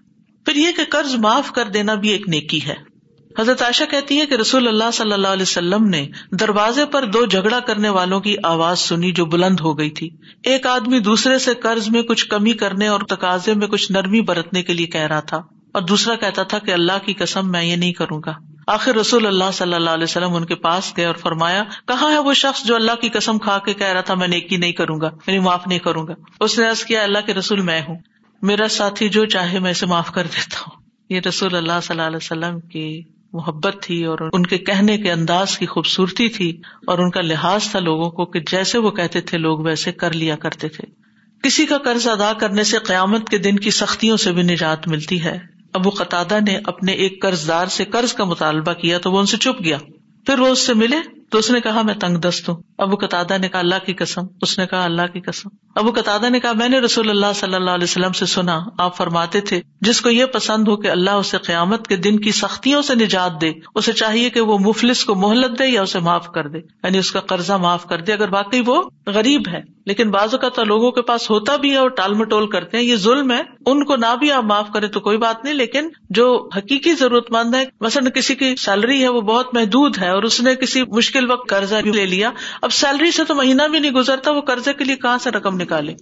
[0.46, 2.91] پھر یہ کہ قرض معاف کر دینا بھی ایک نیکی ہے۔
[3.40, 7.26] حضرت عائشہ کہتی ہے کہ رسول اللہ صلی اللہ علیہ وسلم نے دروازے پر دو
[7.26, 10.10] جھگڑا کرنے والوں کی آواز سنی جو بلند ہو گئی تھی۔
[10.44, 14.64] ایک آدمی دوسرے سے قرض میں کچھ کمی کرنے اور تقاضے میں کچھ نرمی برتنے
[14.64, 15.38] کے لیے کہہ رہا تھا
[15.72, 18.34] اور دوسرا کہتا تھا کہ اللہ کی قسم میں یہ نہیں کروں گا۔
[18.68, 22.20] آخر رسول اللہ صلی اللہ علیہ وسلم ان کے پاس گئے اور فرمایا، کہاں ہے
[22.20, 25.02] وہ شخص جو اللہ کی قسم کھا کے کہہ رہا تھا، میں نیکی نہیں کروں
[25.02, 27.96] گا یعنی معاف نہیں کروں گا۔ اس نے کیا، اللہ کے رسول میں ہوں۔
[28.42, 32.08] میرا ساتھی جو چاہے، میں اسے معاف کر دیتا ہوں۔ یہ رسول اللہ صلی اللہ
[32.08, 33.02] علیہ وسلم کی
[33.34, 37.70] محبت تھی اور ان کے کہنے کے انداز کی خوبصورتی تھی اور ان کا لحاظ
[37.72, 41.02] تھا لوگوں کو کہ جیسے وہ کہتے تھے، لوگ ویسے کر لیا کرتے تھے۔
[41.44, 45.24] کسی کا قرض ادا کرنے سے قیامت کے دن کی سختیوں سے بھی نجات ملتی
[45.24, 45.40] ہے۔
[45.74, 49.26] ابو قطع نے اپنے ایک قرض دار سے قرض کا مطالبہ کیا تو وہ ان
[49.26, 49.78] سے چپ گیا۔
[50.26, 50.98] پھر وہ اس سے ملے
[51.32, 54.22] تو اس نے کہا، میں تنگ دست ہوں۔ ابو قطع نے کہا، اللہ کی قسم۔
[54.42, 57.56] اس نے کہا، اللہ کی قسم۔ ابو قطع نے کہا، میں نے رسول اللہ صلی
[57.56, 61.10] اللہ علیہ وسلم سے سنا، آپ فرماتے تھے، جس کو یہ پسند ہو کہ اللہ
[61.10, 65.16] اسے قیامت کے دن کی سختیوں سے نجات دے، اسے چاہیے کہ وہ مفلس کو
[65.16, 68.30] مہلت دے یا اسے معاف کر دے۔ یعنی اس کا قرضہ معاف کر دے، اگر
[68.30, 72.14] باقی وہ غریب ہے۔ لیکن بعض اوقات لوگوں کے پاس ہوتا بھی ہے اور ٹال
[72.14, 75.18] مٹول کرتے ہیں، یہ ظلم ہے۔ ان کو نہ بھی آپ معاف کرے تو کوئی
[75.18, 79.54] بات نہیں، لیکن جو حقیقی ضرورت مند ہے، مثلاً کسی کی سیلری ہے، وہ بہت
[79.54, 83.24] محدود ہے اور اس نے کسی مشکل وقت قرضہ بھی لے لیا۔ اب سیلری سے
[83.24, 85.93] تو مہینہ بھی نہیں گزرتا، وہ قرضے کے لیے کہاں سے رقم نکالے۔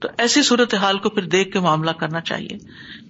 [0.00, 2.58] تو ایسی صورت حال کو پھر دیکھ کے معاملہ کرنا چاہیے۔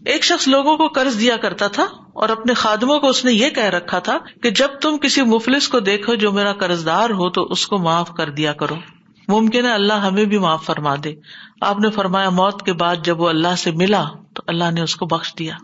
[0.04, 1.82] ایک شخص لوگوں کو قرض دیا کرتا تھا
[2.14, 5.68] اور اپنے خادموں کو اس نے یہ کہہ رکھا تھا کہ جب تم کسی مفلس
[5.68, 8.74] کو دیکھو جو میرا قرض دار ہو تو اس کو معاف کر دیا کرو۔
[9.28, 11.14] ممکن ہے اللہ ہمیں بھی معاف فرما دے۔
[11.60, 14.96] آپ نے فرمایا موت کے بعد جب وہ اللہ سے ملا تو اللہ نے اس
[14.96, 15.54] کو بخش دیا۔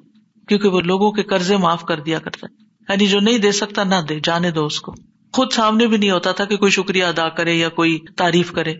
[0.49, 2.47] کیونکہ وہ لوگوں کے قرضے معاف کر دیا کرتا
[2.89, 4.95] یعنی جو نہیں دے سکتا نہ دے، جانے دو اس کو۔
[5.33, 8.75] خود سامنے بھی نہیں ہوتا تھا کہ کوئی شکریہ ادا کرے یا کوئی تعریف کرے۔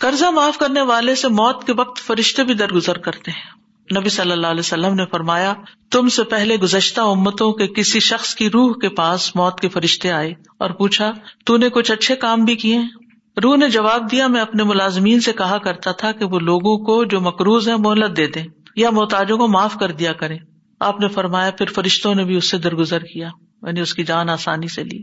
[0.00, 3.60] قرضہ معاف کرنے والے سے موت کے وقت فرشتے بھی درگزر کرتے ہیں۔
[3.98, 5.54] نبی صلی اللہ علیہ وسلم نے فرمایا،
[5.90, 10.10] تم سے پہلے گزشتہ امتوں کے کسی شخص کی روح کے پاس موت کے فرشتے
[10.10, 11.12] آئے اور پوچھا،
[11.44, 12.78] تو نے کچھ اچھے کام بھی کیے؟
[13.42, 17.04] روح نے جواب دیا، میں اپنے ملازمین سے کہا کرتا تھا کہ وہ لوگوں کو
[17.04, 18.44] جو مقروض ہے مہلت دے دیں
[18.76, 20.36] یا محتاجوں کو معاف کر دیا کرے
[20.80, 23.28] آپ نے فرمایا، پھر فرشتوں نے بھی اس سے درگزر کیا
[23.62, 25.02] یعنی اس کی جان آسانی سے لی۔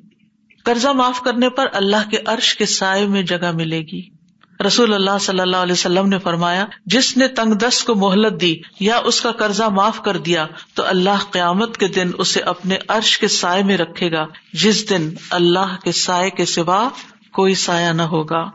[0.63, 4.16] قرضہ معاف کرنے پر اللہ کے عرش کے سائے میں جگہ ملے گی۔
[4.66, 8.55] رسول اللہ صلی اللہ علیہ وسلم نے فرمایا، جس نے تنگ دست کو مہلت دی
[8.80, 13.18] یا اس کا قرضہ معاف کر دیا، تو اللہ قیامت کے دن اسے اپنے عرش
[13.18, 16.89] کے سائے میں رکھے گا، جس دن اللہ کے سائے کے سوا
[17.34, 18.49] کوئی سایہ نہ ہوگا۔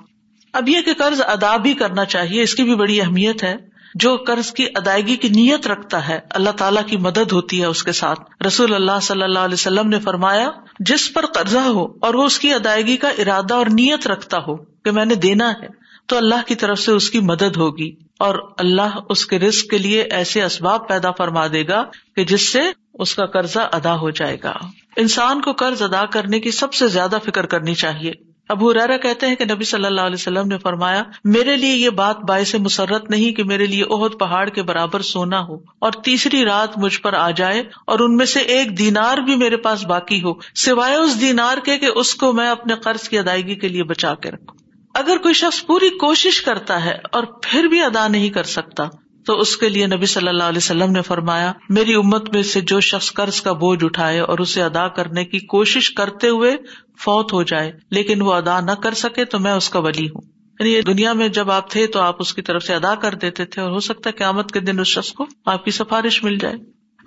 [0.52, 4.16] اب یہ کہ قرض ادا بھی کرنا چاہیے، اس کی بھی بڑی اہمیت ہے۔ جو
[4.16, 7.92] قرض کی ادائیگی کی نیت رکھتا ہے، اللہ تعالیٰ کی مدد ہوتی ہے اس کے
[7.92, 10.50] ساتھ۔ رسول اللہ صلی اللہ علیہ وسلم نے فرمایا،
[10.80, 14.56] جس پر قرضہ ہو اور وہ اس کی ادائیگی کا ارادہ اور نیت رکھتا ہو
[14.56, 15.81] کہ میں نے دینا ہے
[16.12, 19.78] تو اللہ کی طرف سے اس کی مدد ہوگی اور اللہ اس کے رسک کے
[19.78, 21.84] لیے ایسے اسباب پیدا فرما دے گا
[22.16, 22.60] کہ جس سے
[22.94, 24.52] اس کا قرضہ ادا ہو جائے گا۔
[24.96, 28.12] انسان کو قرض ادا کرنے کی سب سے زیادہ فکر کرنی چاہیے۔
[28.48, 31.90] ابو ریرا کہتے ہیں کہ نبی صلی اللہ علیہ وسلم نے فرمایا، میرے لیے یہ
[31.90, 36.44] بات باعث مسرت نہیں کہ میرے لیے عہد پہاڑ کے برابر سونا ہو اور تیسری
[36.44, 40.22] رات مجھ پر آ جائے اور ان میں سے ایک دینار بھی میرے پاس باقی
[40.22, 43.82] ہو، سوائے اس دینار کے کہ اس کو میں اپنے قرض کی ادائیگی کے لیے
[43.82, 44.61] بچا کے رکھوں۔
[44.94, 48.84] اگر کوئی شخص پوری کوشش کرتا ہے اور پھر بھی ادا نہیں کر سکتا،
[49.26, 52.60] تو اس کے لیے نبی صلی اللہ علیہ وسلم نے فرمایا، میری امت میں سے
[52.60, 56.56] جو شخص قرض کا بوجھ اٹھائے اور اسے ادا کرنے کی کوشش کرتے ہوئے
[57.04, 60.20] فوت ہو جائے، لیکن وہ ادا نہ کر سکے تو میں اس کا ولی ہوں۔
[60.60, 63.44] یعنی دنیا میں جب آپ تھے تو آپ اس کی طرف سے ادا کر دیتے
[63.44, 66.38] تھے، اور ہو سکتا ہے قیامت کے دن اس شخص کو آپ کی سفارش مل
[66.38, 66.54] جائے۔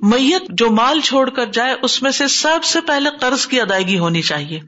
[0.01, 3.99] میت جو مال چھوڑ کر جائے، اس میں سے سب سے پہلے قرض کی ادائیگی
[3.99, 4.59] ہونی چاہیے۔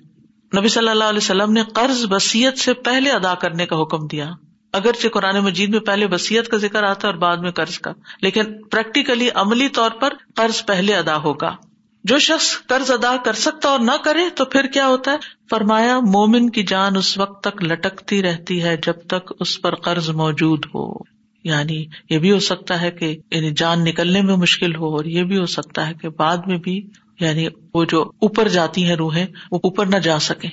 [0.55, 4.29] نبی صلی اللہ علیہ وسلم نے قرض بصیت سے پہلے ادا کرنے کا حکم دیا۔
[4.73, 7.91] اگرچہ قرآن مجید میں پہلے وسیعت کا ذکر آتا ہے اور بعد میں قرض کا،
[8.21, 11.55] لیکن پریکٹیکلی عملی طور پر قرض پہلے ادا ہوگا۔
[12.03, 15.17] جو شخص قرض ادا کر سکتا اور نہ کرے تو پھر کیا ہوتا ہے؟
[15.49, 20.09] فرمایا، مومن کی جان اس وقت تک لٹکتی رہتی ہے جب تک اس پر قرض
[20.09, 24.95] موجود ہو۔ یعنی یہ بھی ہو سکتا ہے کہ یعنی جان نکلنے میں مشکل ہو
[24.95, 26.87] اور یہ بھی ہو سکتا ہے کہ بعد میں بھی
[27.19, 30.49] یعنی وہ جو اوپر جاتی ہیں روحیں، وہ اوپر نہ جا سکیں۔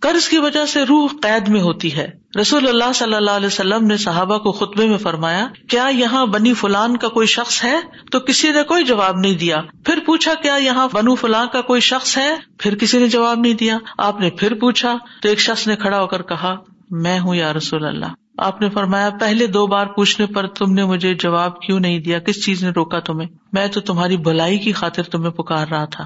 [0.00, 2.08] قرض کی وجہ سے روح قید میں ہوتی ہے۔
[2.40, 6.54] رسول اللہ صلی اللہ علیہ وسلم نے صحابہ کو خطبے میں فرمایا، کیا یہاں بنی
[6.54, 7.76] فلان کا کوئی شخص ہے؟
[8.12, 11.80] تو کسی نے کوئی جواب نہیں دیا۔ پھر پوچھا، کیا یہاں بنو فلان کا کوئی
[11.80, 15.66] شخص ہے؟ پھر کسی نے جواب نہیں دیا۔ آپ نے پھر پوچھا تو ایک شخص
[15.66, 16.56] نے کھڑا ہو کر کہا،
[16.90, 18.06] میں ہوں یا رسول اللہ
[18.38, 22.18] آپ نے فرمایا، پہلے دو بار پوچھنے پر تم نے مجھے جواب کیوں نہیں دیا؟
[22.18, 26.04] کس چیز نے روکا تمہیں؟ میں تو تمہاری بھلائی کی خاطر تمہیں پکار رہا تھا۔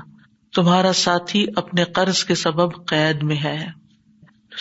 [0.55, 3.66] تمہارا ساتھی اپنے قرض کے سبب قید میں ہے۔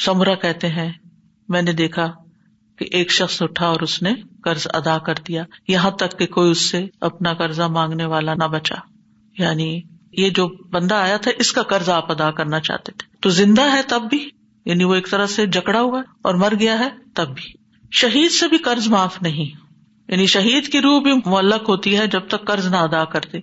[0.05, 0.91] سمرا کہتے ہیں،
[1.49, 2.11] میں نے دیکھا
[2.79, 4.13] کہ ایک شخص اٹھا اور اس نے
[4.43, 8.47] قرض ادا کر دیا۔ یہاں تک کہ کوئی اس سے اپنا قرضہ مانگنے والا نہ
[8.47, 8.75] بچا۔
[9.37, 13.29] یعنی یہ جو بندہ آیا تھا، اس کا قرض آپ ادا کرنا چاہتے تھے۔ تو
[13.29, 14.29] زندہ ہے تب بھی؟
[14.65, 17.60] یعنی وہ ایک طرح سے جکڑا ہوا اور مر گیا ہے تب بھی۔
[17.91, 19.61] شہید سے بھی قرض معاف نہیں۔
[20.07, 23.37] یعنی شہید کی روح بھی معلق ہوتی ہے جب تک قرض نہ ادا کرتے۔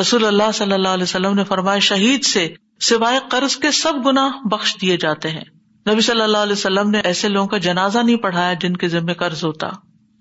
[0.00, 4.30] رسول اللہ صلی اللہ علیہ وسلم نے فرمایا، شہید سے سوائے قرض کے سب گنا
[4.44, 5.44] بخش دیے جاتے ہیں۔
[5.92, 9.12] نبی صلی اللہ علیہ وسلم نے ایسے لوگوں کا جنازہ نہیں پڑھایا جن کے ذمہ
[9.12, 9.68] قرض ہوتا۔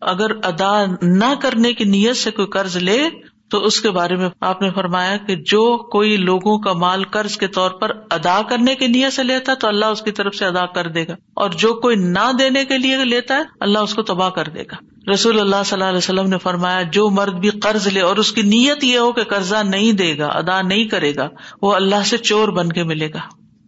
[0.02, 3.10] اگر ادا نہ کرنے کی نیت سے کوئی قرض لے
[3.50, 7.38] تو اس کے بارے میں آپ نے فرمایا کہ جو کوئی لوگوں کا مال قرض
[7.38, 10.46] کے طور پر ادا کرنے کی نیت سے لیتا تو اللہ اس کی طرف سے
[10.46, 13.94] ادا کر دے گا اور جو کوئی نہ دینے کے لیے لیتا ہے اللہ اس
[13.94, 14.76] کو تباہ کر دے گا۔
[15.14, 18.32] رسول اللہ صلی اللہ علیہ وسلم نے فرمایا جو مرد بھی قرض لے اور اس
[18.32, 21.30] کی نیت یہ ہو کہ قرضہ نہیں دے گا، ادا نہیں کرے گا،
[21.62, 23.20] وہ اللہ سے چور بن کے ملے گا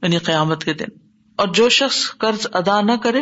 [0.02, 0.86] یعنی قیامت کے دن۔
[1.36, 3.22] اور جو شخص قرض ادا نہ کرے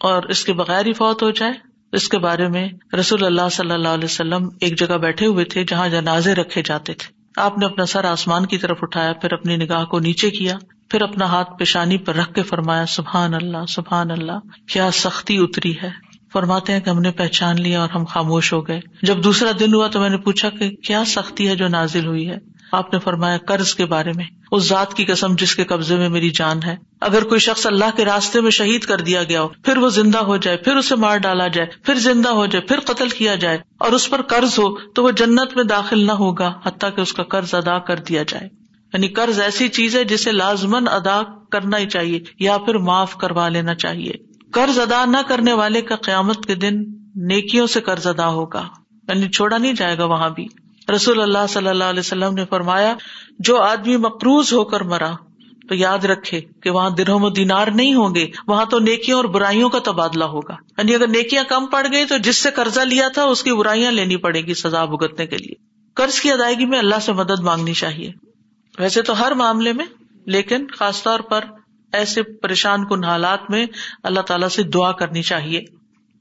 [0.00, 2.68] اور اس کے بغیر ہی فوت ہو جائے اس کے بارے میں
[3.00, 6.94] رسول اللہ صلی اللہ علیہ وسلم ایک جگہ بیٹھے ہوئے تھے جہاں جنازے رکھے جاتے
[6.94, 10.54] تھے۔ آپ نے اپنا سر آسمان کی طرف اٹھایا، پھر اپنی نگاہ کو نیچے کیا،
[10.90, 15.74] پھر اپنا ہاتھ پیشانی پر رکھ کے فرمایا، سبحان اللہ سبحان اللہ، کیا سختی اتری
[15.82, 15.90] ہے۔
[16.32, 19.74] فرماتے ہیں کہ ہم نے پہچان لیا اور ہم خاموش ہو گئے۔ جب دوسرا دن
[19.74, 22.98] ہوا تو میں نے پوچھا کہ کیا سختی ہے جو نازل ہوئی ہے؟ آپ نے
[22.98, 26.62] فرمایا قرض کے بارے میں، اس ذات کی قسم جس کے قبضے میں میری جان
[26.62, 29.88] ہے۔ اگر کوئی شخص اللہ کے راستے میں شہید کر دیا گیا ہو، پھر وہ
[29.88, 33.34] زندہ ہو جائے، پھر اسے مار ڈالا جائے، پھر زندہ ہو جائے، پھر قتل کیا
[33.34, 37.00] جائے اور اس پر قرض ہو، تو وہ جنت میں داخل نہ ہوگا، حتیٰ کہ
[37.00, 38.48] اس کا قرض ادا کر دیا جائے۔
[38.92, 43.48] یعنی قرض ایسی چیز ہے جسے لازمن ادا کرنا ہی چاہیے، یا پھر معاف کروا
[43.48, 44.12] لینا چاہیے۔
[44.52, 46.74] قرض ادا نہ کرنے والے کا قیامت کے دن
[47.16, 48.64] نیکیوں سے قرض ادا ہوگا
[49.08, 50.46] یعنی چھوڑا نہیں جائے گا وہاں بھی۔
[50.94, 52.94] رسول اللہ صلی اللہ علیہ وسلم نے فرمایا،
[53.38, 55.10] جو آدمی مقروض ہو کر مرا،
[55.68, 59.24] تو یاد رکھے کہ وہاں درہم و دینار نہیں ہوں گے، وہاں تو نیکیوں اور
[59.24, 63.08] برائیوں کا تبادلہ ہوگا۔ یعنی اگر نیکیاں کم پڑ گئی تو جس سے قرضہ لیا
[63.08, 65.54] تھا، اس کی برائیاں لینی پڑے گی سزا بھگتنے کے لیے۔
[65.94, 68.12] قرض کی ادائیگی میں اللہ سے مدد مانگنی چاہیے۔
[68.78, 69.86] ویسے تو ہر معاملے میں،
[70.26, 71.44] لیکن خاص طور پر
[71.92, 73.66] ایسے پریشان کن حالات میں
[74.02, 75.60] اللہ تعالیٰ سے دعا کرنی چاہیے۔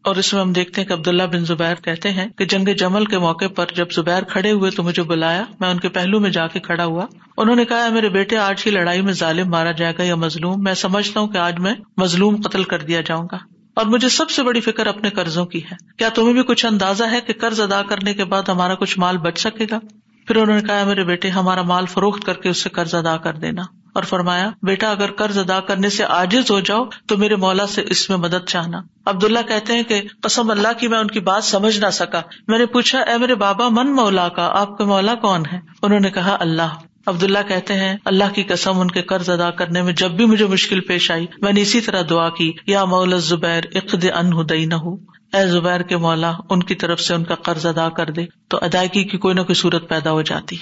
[0.07, 3.05] اور اس میں ہم دیکھتے ہیں کہ عبداللہ بن زبیر کہتے ہیں کہ جنگ جمل
[3.05, 6.29] کے موقع پر جب زبیر کھڑے ہوئے تو مجھے بلایا، میں ان کے پہلو میں
[6.29, 7.05] جا کے کھڑا ہوا۔
[7.37, 10.63] انہوں نے کہا میرے بیٹے، آج کی لڑائی میں ظالم مارا جائے گا یا مظلوم؟
[10.63, 13.37] میں سمجھتا ہوں کہ آج میں مظلوم قتل کر دیا جاؤں گا۔
[13.73, 17.03] اور مجھے سب سے بڑی فکر اپنے قرضوں کی ہے۔ کیا تمہیں بھی کچھ اندازہ
[17.11, 19.79] ہے کہ قرض ادا کرنے کے بعد ہمارا کچھ مال بچ سکے گا؟
[20.27, 23.17] پھر انہوں نے کہا میرے بیٹے، ہمارا مال فروخت کر کے اس سے قرض ادا
[23.17, 23.61] کر دینا۔
[23.97, 27.83] اور فرمایا، بیٹا، اگر قرض ادا کرنے سے آجز ہو جاؤ تو میرے مولا سے
[27.89, 31.43] اس میں مدد چاہنا۔ عبداللہ کہتے ہیں کہ، قسم اللہ کی میں ان کی بات
[31.43, 35.15] سمجھ نہ سکا۔ میں نے پوچھا، اے میرے بابا، من مولا کا؟ آپ کے مولا
[35.15, 36.67] کون ہے؟ انہوں نے کہا، اللہ۔
[37.05, 40.45] عبداللہ کہتے ہیں، اللہ کی قسم، ان کے قرض ادا کرنے میں جب بھی مجھے
[40.45, 44.65] مشکل پیش آئی، میں نے اسی طرح دعا کی، یا مولا زبیر اقد ان ہدئی
[44.65, 44.97] نہ ہوں
[45.33, 48.59] اے زبیر کے مولا، ان کی طرف سے ان کا قرض ادا کر دے، تو
[48.61, 50.57] ادائیگی کی کوئی نہ کوئی صورت پیدا ہو جاتی۔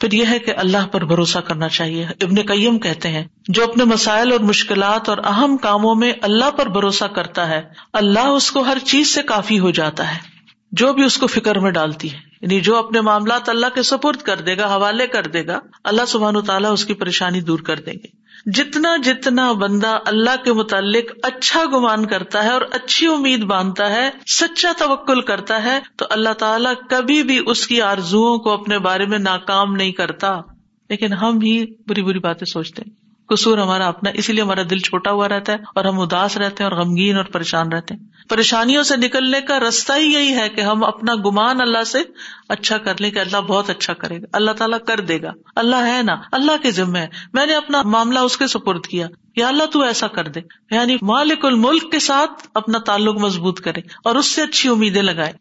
[0.00, 3.84] پھر یہ ہے کہ اللہ پر بھروسہ کرنا چاہیے۔ ابن قیم کہتے ہیں، جو اپنے
[3.84, 8.60] مسائل اور مشکلات اور اہم کاموں میں اللہ پر بھروسہ کرتا ہے، اللہ اس کو
[8.60, 10.20] ہر چیز سے کافی ہو جاتا ہے،
[10.72, 14.16] جو بھی اس کو فکر میں ڈالتی ہے۔ یعنی جو اپنے معاملات اللہ کے سپرد
[14.16, 17.58] کر دے گا، حوالے کر دے گا، اللہ سبحان و تعالیٰ اس کی پریشانی دور
[17.58, 23.06] کر دیں گے۔ جتنا جتنا بندہ اللہ کے متعلق اچھا گمان کرتا ہے اور اچھی
[23.06, 28.38] امید باندھتا ہے، سچا توکل کرتا ہے، تو اللہ تعالیٰ کبھی بھی اس کی آرزو
[28.38, 30.40] کو اپنے بارے میں ناکام نہیں کرتا۔
[30.88, 32.99] لیکن ہم ہی بری بری باتیں سوچتے ہیں۔
[33.30, 36.64] قصور ہمارا اپنا اسی لیے ہمارا دل چھوٹا ہوا رہتا ہے اور ہم اداس رہتے
[36.64, 40.48] ہیں اور غمگین اور پریشان رہتے ہیں۔ پریشانیوں سے نکلنے کا رستہ ہی یہی ہے
[40.48, 41.98] کہ ہم اپنا گمان اللہ سے
[42.48, 45.76] اچھا کر لیں کہ اللہ بہت اچھا کرے گا، اللہ تعالیٰ کر دے گا۔ اللہ
[45.76, 49.06] ہے نا، اللہ کے ذمہ ہے۔ میں نے اپنا معاملہ اس کے سپرد کیا۔
[49.36, 53.80] یا اللہ تو ایسا کر دے۔ یعنی مالک الملک کے ساتھ اپنا تعلق مضبوط کرے
[54.04, 55.32] اور اس سے اچھی امیدیں لگائے۔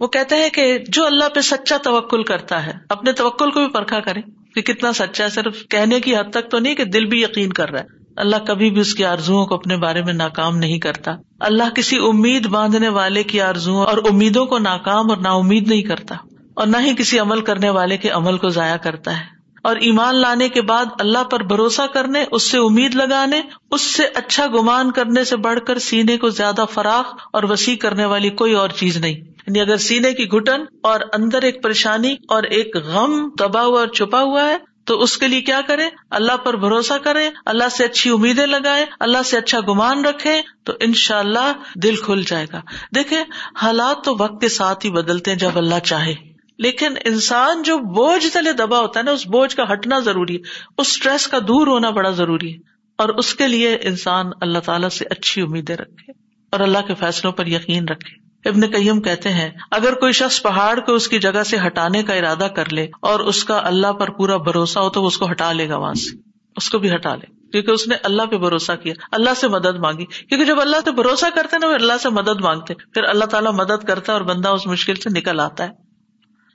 [0.00, 3.68] وہ کہتے ہیں کہ جو اللہ پہ سچا توکل کرتا ہے، اپنے توکل کو بھی
[3.68, 4.20] پرکھا کرے۔
[4.60, 7.52] کہ کتنا سچا ہے، صرف کہنے کی حد تک تو نہیں کہ دل بھی یقین
[7.52, 7.86] کر رہا ہے۔
[8.16, 11.96] اللہ کبھی بھی اس کی آرزو کو اپنے بارے میں ناکام نہیں کرتا۔ اللہ کسی
[11.98, 16.14] امید باندھنے والے کی آرزو اور امیدوں کو ناکام اور نا امید نہیں کرتا۔
[16.54, 19.37] اور نہ ہی کسی عمل کرنے والے کے عمل کو ضائع کرتا ہے۔
[19.68, 23.40] اور ایمان لانے کے بعد اللہ پر بھروسہ کرنے، اس سے امید لگانے،
[23.70, 28.04] اس سے اچھا گمان کرنے سے بڑھ کر سینے کو زیادہ فراخ اور وسیع کرنے
[28.04, 32.42] والی کوئی اور چیز نہیں۔ یعنی اگر سینے کی گٹن اور اندر ایک پریشانی اور
[32.42, 36.36] ایک غم دبا ہوا اور چھپا ہوا ہے، تو اس کے لیے کیا کرے اللہ
[36.36, 40.94] پر بھروسہ کرے اللہ سے اچھی امیدیں لگائے اللہ سے اچھا گمان رکھے تو ان
[40.94, 41.52] شاء اللہ
[41.82, 42.60] دل کھل جائے گا۔
[42.94, 43.16] دیکھے
[43.62, 46.27] حالات تو وقت کے ساتھ ہی بدلتے ہیں جب اللہ چاہے۔
[46.58, 50.40] لیکن انسان جو بوجھ تلے دبا ہوتا ہے نا، اس بوجھ کا ہٹنا ضروری ہے،
[50.78, 52.58] اس اسٹریس کا دور ہونا بڑا ضروری ہے۔
[52.98, 56.12] اور اس کے لیے انسان اللہ تعالیٰ سے اچھی امیدیں رکھے
[56.50, 60.80] اور اللہ کے فیصلوں پر یقین رکھے۔ ابن کئیم کہتے ہیں، اگر کوئی شخص پہاڑ
[60.80, 64.10] کو اس کی جگہ سے ہٹانے کا ارادہ کر لے اور اس کا اللہ پر
[64.10, 66.16] پورا بھروسہ ہو تو وہ اس کو ہٹا لے گا وہاں سے۔
[66.56, 69.78] اس کو بھی ہٹا لے۔ کیونکہ اس نے اللہ پہ بھروسہ کیا، اللہ سے مدد
[69.78, 73.24] مانگی۔ کیونکہ جب اللہ سے بھروسہ کرتے نا، وہ اللہ سے مدد مانگتے پھر اللہ
[73.24, 75.87] تعالیٰ مدد کرتا ہے اور بندہ اس مشکل سے نکل آتا ہے۔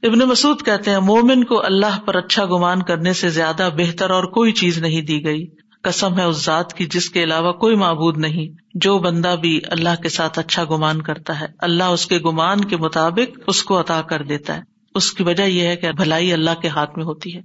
[0.03, 4.23] ابن مسعود کہتے ہیں، مومن کو اللہ پر اچھا گمان کرنے سے زیادہ بہتر اور
[4.23, 5.47] کوئی چیز نہیں دی گئی۔
[5.81, 10.01] قسم ہے اس ذات کی جس کے علاوہ کوئی معبود نہیں۔ جو بندہ بھی اللہ
[10.01, 14.01] کے ساتھ اچھا گمان کرتا ہے، اللہ اس کے گمان کے مطابق اس کو عطا
[14.01, 14.61] کر دیتا ہے۔
[14.95, 17.41] اس کی وجہ یہ ہے کہ بھلائی اللہ کے ہاتھ میں ہوتی ہے۔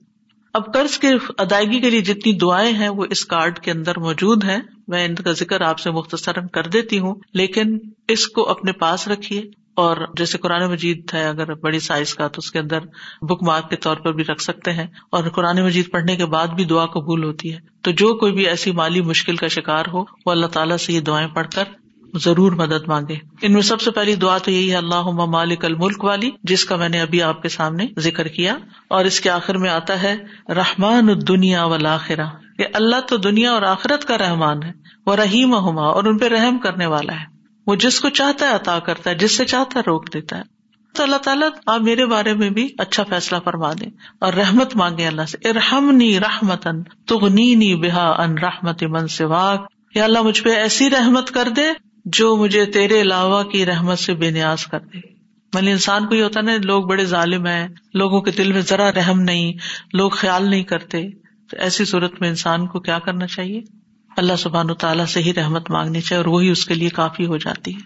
[0.55, 4.45] اب قرض کی ادائیگی کے لیے جتنی دعائیں ہیں، وہ اس کارڈ کے اندر موجود
[4.45, 7.79] ہیں۔ میں ان کا ذکر آپ سے مختصر کر دیتی ہوں، لیکن
[8.09, 9.43] اس کو اپنے پاس رکھیے۔
[9.79, 12.79] اور جیسے قرآن مجید ہے، اگر بڑی سائز کا تو اس کے اندر
[13.23, 16.47] بک مارک کے طور پر بھی رکھ سکتے ہیں۔ اور قرآن مجید پڑھنے کے بعد
[16.47, 20.01] بھی دعا قبول ہوتی ہے۔ تو جو کوئی بھی ایسی مالی مشکل کا شکار ہو،
[20.01, 21.65] وہ اللہ تعالیٰ سے یہ دعائیں پڑھ کر
[22.15, 26.05] ضرور مدد مانگے۔ ان میں سب سے پہلی دعا تو یہی ہے اللہ مالک الملک
[26.05, 28.57] والی، جس کا میں نے ابھی آپ کے سامنے ذکر کیا۔
[28.89, 30.17] اور اس کے آخر میں آتا ہے،
[30.49, 32.27] رحمان الدنیا والآخرہ۔
[32.59, 34.73] کہ اللہ تو دنیا اور آخرت کا رحمان ہے
[35.07, 37.38] وہ رحیم ہما اور ان پہ رحم کرنے والا ہے۔
[37.69, 40.43] وہ جس کو چاہتا ہے عطا کرتا ہے، جس سے چاہتا ہے روک دیتا ہے۔
[40.95, 43.91] تو اللہ تعالیٰ آپ میرے بارے میں بھی اچھا فیصلہ فرما دیں
[44.21, 49.25] اور رحمت مانگے اللہ سے۔ ارحم نی رحمتن تغنی بحا ان رحمت من سے
[49.95, 51.63] یا اللہ مجھ پہ ایسی رحمت کر دے
[52.05, 54.99] جو مجھے تیرے علاوہ کی رحمت سے بے نیاز کر دے۔
[55.55, 58.93] مطلب انسان کو یہ ہوتا نا، لوگ بڑے ظالم ہیں، لوگوں کے دل میں ذرا
[58.93, 59.53] رحم نہیں،
[59.93, 61.11] لوگ خیال نہیں کرتے۔
[61.51, 63.61] تو ایسی صورت میں انسان کو کیا کرنا چاہیے؟
[64.19, 67.37] اللہ سبحان تعالیٰ سے ہی رحمت مانگنی چاہیے اور وہی اس کے لیے کافی ہو
[67.37, 67.81] جاتی ہے۔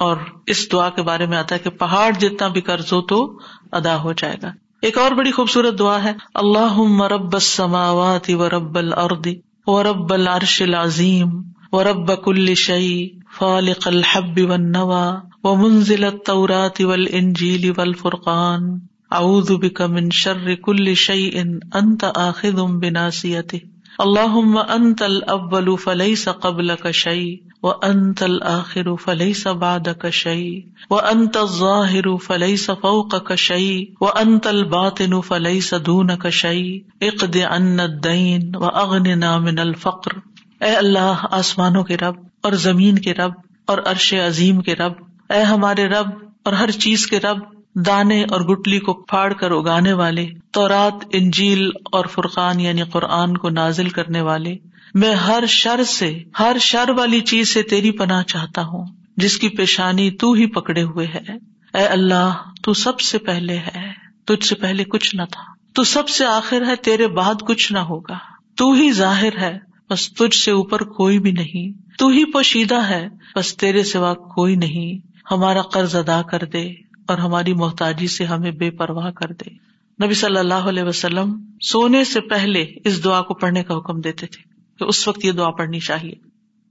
[0.00, 0.16] اور
[0.46, 3.38] اس دعا کے بارے میں آتا ہے کہ پہاڑ جتنا بھی قرض ہو تو
[3.72, 4.50] ادا ہو جائے گا۔
[4.82, 9.26] ایک اور بڑی خوبصورت دعا ہے اللہ مرب سماوات و رب العرد
[9.66, 11.28] و رب العرش العظیم
[11.72, 13.08] و رب کل شعی
[13.38, 15.14] فالق الحب و نوا
[15.44, 18.78] و منزل التورات والانجیل والفرقان
[19.10, 21.40] اعوذ بک من شر کل شیء
[21.74, 23.58] انت آخذ بناصیته۔
[24.00, 24.36] اللہ
[24.68, 31.36] انت الاول فلیس قبل کا شعی و انت الآخر فلیس بعد کا شعی و انت
[31.36, 33.54] الظاہر فلیس فوق کا
[34.00, 40.18] و انت الباطن فلیس دون کا شعی اقد ان الدین و اغننا من الفقر
[40.60, 43.32] اے اللہ، آسمانوں کے رب اور زمین کے رب
[43.66, 44.92] اور عرش عظیم کے رب،
[45.30, 46.10] اے ہمارے رب
[46.44, 47.38] اور ہر چیز کے رب
[47.74, 53.36] دانے اور گٹلی کو پھاڑ کر اگانے والے تو رات انجیل اور فرقان یعنی قرآن
[53.36, 54.56] کو نازل کرنے والے،
[54.94, 59.48] میں ہر شر سے، ہر شر والی چیز سے تیری پناہ چاہتا ہوں، جس کی
[59.48, 61.32] پیشانی تو ہی پکڑے ہوئے ہے۔
[61.78, 63.86] اے اللہ، تو سب سے پہلے ہے،
[64.26, 65.42] تجھ سے پہلے کچھ نہ تھا۔
[65.74, 68.18] تو سب سے آخر ہے، تیرے بعد کچھ نہ ہوگا۔
[68.56, 69.58] تو ہی ظاہر ہے،
[69.90, 74.56] بس تجھ سے اوپر کوئی بھی نہیں۔ تو ہی پوشیدہ ہے، بس تیرے سوا کوئی
[74.56, 79.70] نہیں۔ ہمارا قرض ادا کر دے۔ اور ہماری محتاجی سے ہمیں بے پرواہ کر دے۔
[80.04, 84.26] نبی صلی اللہ علیہ وسلم سونے سے پہلے اس دعا کو پڑھنے کا حکم دیتے
[84.26, 84.42] تھے
[84.78, 86.14] کہ اس وقت یہ دعا پڑھنی چاہیے۔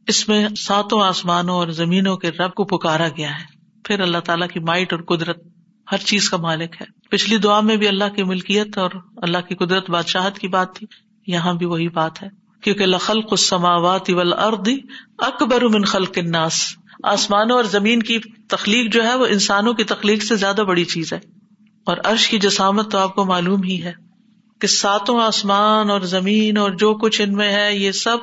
[0.08, 3.46] اس میں ساتوں آسمانوں اور زمینوں کے رب کو پکارا گیا ہے۔
[3.84, 5.48] پھر اللہ تعالیٰ کی مائٹ اور قدرت
[5.92, 9.56] ہر چیز کا مالک ہے۔ پچھلی دعا میں بھی اللہ کی ملکیت اور اللہ کی
[9.56, 10.88] قدرت بادشاہت کی بات تھی۔
[11.28, 12.28] یہاں بھی وہی بات ہے۔
[12.62, 14.10] کیونکہ لخل سماوات
[15.18, 18.20] اکبر من خلق الناس۔ آسمانوں اور زمین کی
[18.50, 21.20] تخلیق جو ہے وہ انسانوں کی تخلیق سے زیادہ بڑی چیز ہے
[21.84, 23.92] اور عرش کی جسامت تو آپ کو معلوم ہی ہے
[24.62, 28.18] کہ ساتوں آسمان اور زمین اور جو کچھ ان میں ہے، یہ سب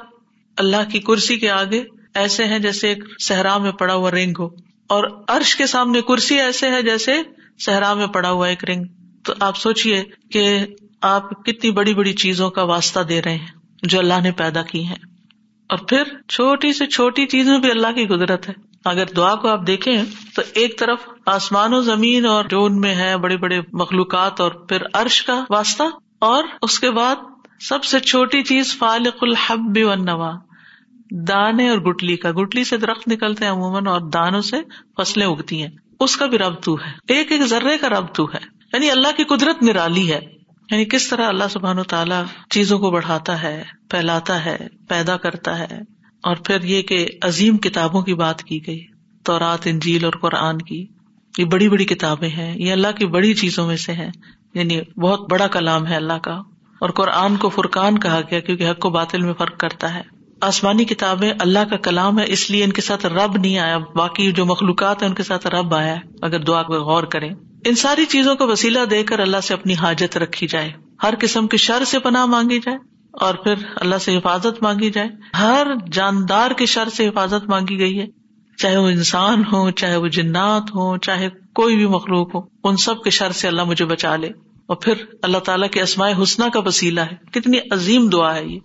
[0.56, 4.48] اللہ کی کرسی کے آگے ایسے ہیں جیسے ایک صحرا میں پڑا ہوا رنگ ہو۔
[4.86, 7.22] اور عرش کے سامنے کرسی ایسے ہے جیسے
[7.58, 8.84] صحرا میں پڑا ہوا ایک رنگ۔
[9.24, 10.58] تو آپ سوچیے کہ
[11.00, 13.46] آپ کتنی بڑی بڑی چیزوں کا واسطہ دے رہے ہیں
[13.82, 14.96] جو اللہ نے پیدا کی ہیں۔
[15.68, 19.48] اور پھر چھوٹی سے چھوٹی چیز میں بھی اللہ کی قدرت ہے۔ اگر دعا کو
[19.48, 23.60] آپ دیکھیں تو ایک طرف آسمان و زمین اور جو ان میں ہے بڑے بڑے
[23.72, 25.82] مخلوقات اور پھر عرش کا واسطہ،
[26.18, 27.16] اور اس کے بعد
[27.60, 30.30] سب سے چھوٹی چیز فالق الحب و
[31.10, 34.56] دانے اور گٹلی کا۔ گٹلی سے درخت نکلتے ہیں عموماً اور دانوں سے
[34.96, 35.70] فصلیں اگتی ہیں۔
[36.00, 38.38] اس کا بھی رب تو ہے۔ ایک ایک ذرے کا رب تو ہے۔
[38.72, 40.20] یعنی اللہ کی قدرت نرالی ہے۔
[40.70, 44.56] یعنی کس طرح اللہ سبحان و تعالیٰ چیزوں کو بڑھاتا ہے، پھیلاتا ہے،
[44.88, 45.95] پیدا کرتا ہے۔
[46.26, 48.84] اور پھر یہ کہ عظیم کتابوں کی بات کی گئی،
[49.24, 50.86] تورات، انجیل اور قرآن کی۔
[51.38, 54.10] یہ بڑی بڑی کتابیں ہیں، یہ اللہ کی بڑی چیزوں میں سے ہیں
[54.54, 56.32] یعنی بہت بڑا کلام ہے اللہ کا۔
[56.78, 60.02] اور قرآن کو فرقان کہا گیا کیونکہ حق و باطل میں فرق کرتا ہے۔
[60.40, 64.32] آسمانی کتابیں اللہ کا کلام ہے، اس لیے ان کے ساتھ رب نہیں آیا۔ باقی
[64.32, 67.30] جو مخلوقات ہیں، ان کے ساتھ رب آیا اگر دعا کو غور کریں۔
[67.64, 70.72] ان ساری چیزوں کو وسیلہ دے کر اللہ سے اپنی حاجت رکھی جائے۔
[71.02, 75.08] ہر قسم کی شر سے پناہ مانگی جائے۔ اور پھر اللہ سے حفاظت مانگی جائے۔
[75.38, 78.06] ہر جاندار کے شر سے حفاظت مانگی گئی ہے۔
[78.58, 83.02] چاہے وہ انسان ہو، چاہے وہ جنات ہو، چاہے کوئی بھی مخلوق ہو، ان سب
[83.02, 84.28] کے شر سے اللہ مجھے بچا لے۔
[84.66, 88.58] اور پھر اللہ تعالیٰ کے اسماء حسنہ کا وسیلہ ہے۔ کتنی عظیم دعا ہے یہ۔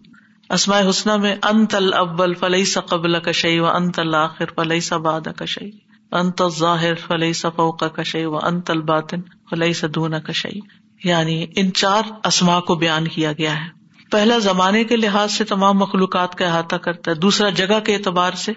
[0.50, 4.98] اسماء حسنہ میں انت الاول فلئی سا قبل کا شعی و انت الآخر فلئی سا
[4.98, 5.70] باد کا شعی
[6.12, 10.60] انت ظاہر فلئی سا فوق کا شعی و انت الباطن فلئی سا کا شعی
[11.04, 13.81] یعنی ان چار اسما کو بیان کیا گیا ہے۔
[14.12, 18.32] پہلا زمانے کے لحاظ سے تمام مخلوقات کا احاطہ کرتا ہے، دوسرا جگہ کے اعتبار
[18.32, 18.52] سے۔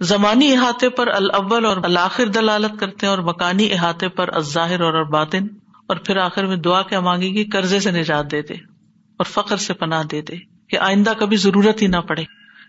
[0.00, 5.04] زمانی احاطے پر الاول اور الآخر دلالت کرتے ہیں اور مکانی احاطے پر الظاہر اور
[5.04, 5.46] باطن
[5.86, 8.54] اور پھر آخر میں دعا کیا مانگے گی، قرضے سے نجات دے دے
[9.18, 10.36] اور فخر سے پناہ دے دے
[10.68, 12.24] کہ آئندہ کبھی ضرورت ہی نہ پڑے۔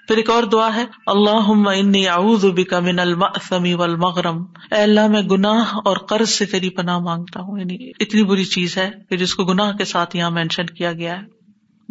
[0.08, 6.30] پھر ایک اور دعا ہے اللہ من المأثم والمغرم۔ اے اللہ، میں گناہ اور قرض
[6.30, 9.86] سے تیری پناہ مانگتا ہوں۔ یعنی اتنی بری چیز ہے کہ جس کو گناہ کے
[9.86, 11.35] ساتھ یہاں مینشن کیا گیا ہے۔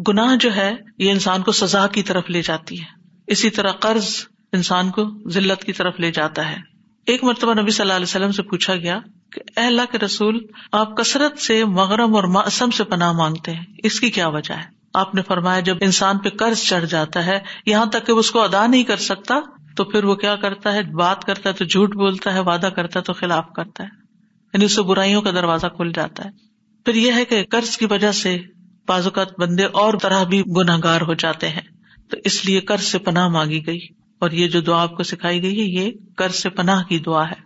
[0.09, 2.84] گناہ جو ہے، یہ انسان کو سزا کی طرف لے جاتی ہے۔
[3.26, 4.09] اسی طرح قرض
[4.53, 6.57] انسان کو ذلت کی طرف لے جاتا ہے۔
[7.07, 8.99] ایک مرتبہ نبی صلی اللہ علیہ وسلم سے پوچھا گیا
[9.32, 13.64] کہ، اے اللہ کے رسول، آپ کثرت سے مغرم اور معصم سے پناہ مانگتے ہیں۔
[13.78, 17.40] اس کی کیا وجہ ہے؟ آپ نے فرمایا، جب انسان پہ قرض چڑھ جاتا ہے،
[17.66, 19.34] یہاں تک کہ اس کو ادا نہیں کر سکتا،
[19.76, 22.99] تو پھر وہ کیا کرتا ہے؟ بات کرتا ہے، تو جھوٹ بولتا ہے، وعدہ کرتا
[22.99, 23.88] ہے، تو خلاف کرتا ہے۔
[24.55, 26.30] یعنی اس سے برائیوں کا دروازہ کھل جاتا ہے۔
[26.84, 28.38] پھر یہ ہے کہ قرض کی وجہ سے
[28.89, 31.61] بازوقات بندے اور طرح بھی گناہ گار ہو جاتے ہیں۔
[32.11, 33.80] تو اس لیے قرض سے پناہ مانگی گئی۔
[34.18, 37.28] اور یہ جو دعا آپ کو سکھائی گئی ہے، یہ قرض سے پناہ کی دعا
[37.28, 37.45] ہے۔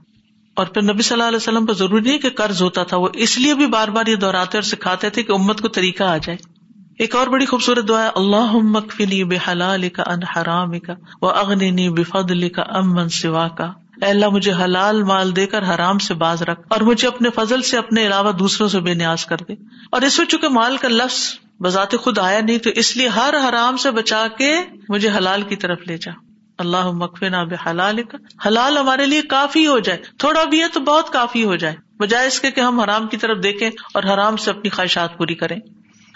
[0.54, 3.08] اور پھر نبی صلی اللہ علیہ وسلم کو ضروری نہیں کہ قرض ہوتا تھا، وہ
[3.14, 6.16] اس لیے بھی بار بار یہ دہراتے اور سکھاتے تھے کہ امت کو طریقہ آ
[6.16, 6.58] جائے۔
[6.98, 11.30] ایک اور بڑی خوبصورت دعا ہے اللہ مکفنی بے حلال کا ان حرام کا وہ
[11.30, 13.72] اغنی بے فضل کا امن سوا کا
[14.02, 17.62] اے اللہ، مجھے حلال مال دے کر حرام سے باز رکھ اور مجھے اپنے فضل
[17.62, 19.52] سے اپنے علاوہ دوسروں سے بے نیاز کر دے۔
[19.90, 23.34] اور اس میں چونکہ مال کا لفظ بذات خود آیا نہیں، تو اس لیے ہر
[23.48, 24.56] حرام سے بچا کے
[24.88, 26.12] مجھے حلال کی طرف لے جا۔
[26.58, 30.80] اللہ مکفنا بے حلال کا حلال ہمارے لیے کافی ہو جائے۔ تھوڑا بھی ہے تو
[30.80, 34.36] بہت کافی ہو جائے۔ بجائے اس کے کہ ہم حرام کی طرف دیکھیں اور حرام
[34.36, 35.56] سے اپنی خواہشات پوری کریں۔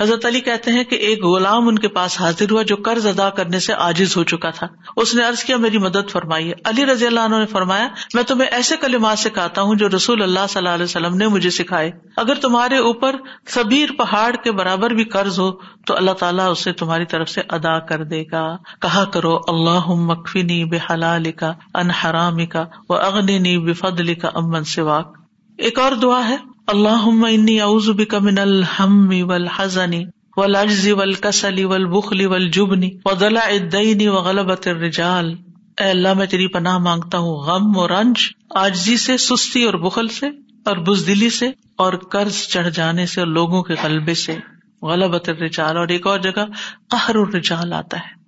[0.01, 3.30] حضرت علی کہتے ہیں کہ ایک غلام ان کے پاس حاضر ہوا جو قرض ادا
[3.30, 4.66] کرنے سے عاجز ہو چکا تھا۔
[4.97, 8.22] اس نے ارض کیا، میری مدد فرمائی ہے۔ علی رضی اللہ عنہ نے فرمایا، میں
[8.22, 11.90] تمہیں ایسے کلمات سکھاتا ہوں جو رسول اللہ صلی اللہ علیہ وسلم نے مجھے سکھائے۔
[12.16, 13.16] اگر تمہارے اوپر
[13.47, 15.51] سبیر پہاڑ کے برابر بھی قرض ہو،
[15.86, 20.64] تو اللہ تعالیٰ اسے تمہاری طرف سے ادا کر دے گا۔ کہا کرو اللہ مکفنی
[20.64, 25.16] بے حلال کا ان حرام کا وہ اغنی بے فضل کا امن سواک۔
[25.59, 29.95] ایک اور دعا ہے۔ اللہ انی اعوذ بک من الحم والحزن
[30.37, 35.35] والعجز والکسل والبخل والجبن وضلع الدین وغلبۃ الرجال۔
[35.81, 38.17] اے اللہ، میں تیری پناہ مانگتا ہوں غم اور رنج،
[38.55, 40.27] آجزی سے، سستی اور بخل سے،
[40.65, 44.39] اور بزدلی سے، اور قرض چڑھ جانے سے، اور لوگوں کے غلبے سے۔
[44.83, 46.45] غلبت الرجال، اور ایک اور جگہ
[46.91, 48.21] قہر الرجال آتا ہے۔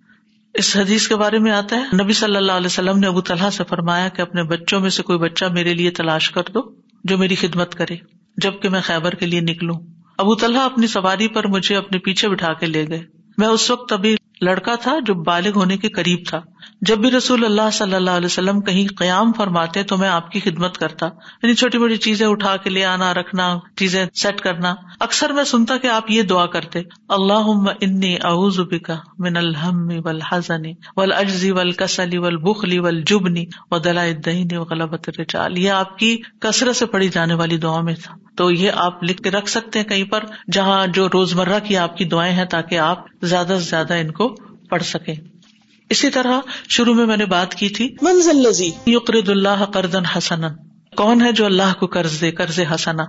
[0.55, 3.51] اس حدیث کے بارے میں آتا ہے، نبی صلی اللہ علیہ وسلم نے ابو طلحہ
[3.51, 6.61] سے فرمایا کہ اپنے بچوں میں سے کوئی بچہ میرے لیے تلاش کر دو
[7.05, 7.97] جو میری خدمت کرے۔
[8.37, 9.78] جبکہ میں خیبر کے لیے نکلوں۔
[10.18, 13.03] ابو طلحہ اپنی سواری پر مجھے اپنے پیچھے بٹھا کے لے گئے۔
[13.39, 16.41] میں اس وقت ابھی لڑکا تھا جو بالغ ہونے کے قریب تھا۔
[16.80, 20.40] جب بھی رسول اللہ صلی اللہ علیہ وسلم کہیں قیام فرماتے تو میں آپ کی
[20.40, 21.06] خدمت کرتا۔
[21.42, 25.76] یعنی چھوٹی موٹی چیزیں اٹھا کے لے آنا، رکھنا، چیزیں سیٹ کرنا۔ اکثر میں سنتا
[25.76, 30.62] کہ آپ یہ دعا کرتے۔ اللہ انی اعوذ بکا من الحم والحزن
[30.96, 33.34] والعجز والکسل والبخل والجبن
[33.70, 38.14] ودلاء الدین وغلبۃ الرجال۔ یہ آپ کی کثرت سے پڑھی جانے والی دعا میں تھا۔
[38.36, 41.96] تو یہ آپ لکھ کے رکھ سکتے ہیں کہیں پر، جہاں جو روزمرہ کی آپ
[41.96, 44.36] کی دعائیں ہیں تاکہ آپ زیادہ سے زیادہ ان کو
[44.70, 45.14] پڑھ سکیں۔
[45.91, 50.43] اسی طرح شروع میں میں نے بات کی تھی منزل لذی یقرد اللہ کردن حسن
[50.97, 53.05] کون ہے جو اللہ کو قرض دے قرض حسنا؟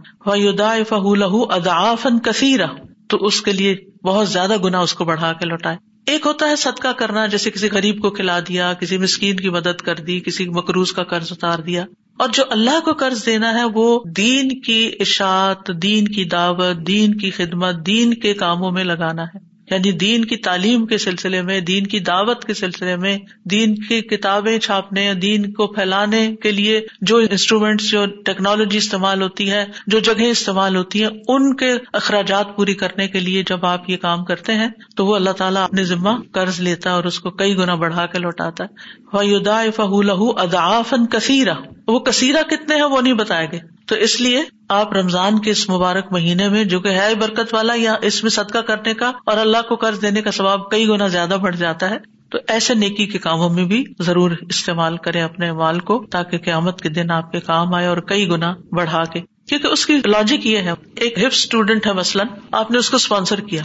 [0.89, 2.65] فہ لہ ادافن کثیرا
[3.09, 6.55] تو اس کے لیے بہت زیادہ گنا اس کو بڑھا کے لوٹائے۔ ایک ہوتا ہے
[6.55, 10.45] صدقہ کرنا جیسے کسی غریب کو کھلا دیا کسی مسکین کی مدد کر دی کسی
[10.45, 11.85] مقروض کا قرض اتار دیا۔
[12.19, 17.17] اور جو اللہ کو قرض دینا ہے وہ دین کی اشاعت دین کی دعوت دین
[17.17, 21.59] کی خدمت دین کے کاموں میں لگانا ہے۔ یعنی دین کی تعلیم کے سلسلے میں،
[21.59, 26.81] دین کی دعوت کے سلسلے میں، دین کی کتابیں چھاپنے، دین کو پھیلانے کے لیے
[27.01, 32.55] جو انسٹرومینٹس جو ٹیکنالوجی استعمال ہوتی ہے، جو جگہ استعمال ہوتی ہیں، ان کے اخراجات
[32.55, 35.83] پوری کرنے کے لیے جب آپ یہ کام کرتے ہیں، تو وہ اللہ تعالیٰ اپنے
[35.83, 40.01] ذمہ قرض لیتا ہے اور اس کو کئی گنا بڑھا کے لوٹاتا ہے۔ ودا فہ
[40.03, 41.53] لہ ادافن کثیرہ
[41.87, 45.69] وہ کثیرہ کتنے ہیں وہ نہیں بتائے گئے۔ تو اس لیے آپ رمضان کے اس
[45.69, 49.37] مبارک مہینے میں جو کہ ہے برکت والا یا اس میں صدقہ کرنے کا اور
[49.37, 51.95] اللہ کو قرض دینے کا ثواب کئی گنا زیادہ بڑھ جاتا ہے،
[52.31, 56.81] تو ایسے نیکی کے کاموں میں بھی ضرور استعمال کرے اپنے مال کو تاکہ قیامت
[56.81, 60.47] کے دن آپ کے کام آئے اور کئی گنا بڑھا کے۔ کیونکہ اس کی لاجک
[60.47, 63.61] یہ ہے، ایک ہفس اسٹوڈینٹ ہے مثلاً، آپ نے اس کو اسپانسر کیا،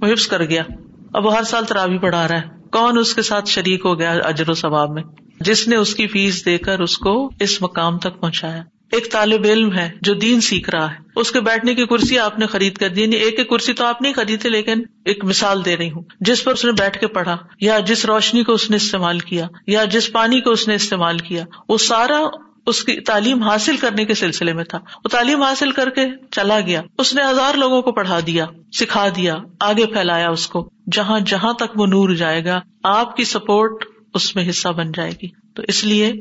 [0.00, 0.62] وہ ہفس کر گیا۔
[1.14, 4.10] اب وہ ہر سال ترابی پڑھا رہا ہے۔ کون اس کے ساتھ شریک ہو گیا
[4.10, 5.02] اجر و ثواب میں؟
[5.40, 8.62] جس نے اس کی فیس دے کر اس کو اس مقام تک پہنچایا۔
[8.92, 12.38] ایک طالب علم ہے جو دین سیکھ رہا ہے۔ اس کے بیٹھنے کی کرسی آپ
[12.38, 15.64] نے خرید کر دی۔ یعنی ایک ایک کرسی تو آپ نہیں خریدے لیکن ایک مثال
[15.64, 18.70] دے رہی ہوں۔ جس پر اس نے بیٹھ کے پڑھا، یا جس روشنی کو اس
[18.70, 22.20] نے استعمال کیا، یا جس پانی کو اس نے استعمال کیا، وہ سارا
[22.66, 26.60] اس کی تعلیم حاصل کرنے کے سلسلے میں تھا۔ وہ تعلیم حاصل کر کے چلا
[26.60, 31.20] گیا۔ اس نے ہزار لوگوں کو پڑھا دیا، سکھا دیا، آگے پھیلایا اس کو۔ جہاں
[31.20, 35.43] جہاں تک وہ نور جائے گا، آپ کی سپورٹ اس میں حصہ بن جائے گی۔
[35.54, 36.12] تو اس لیے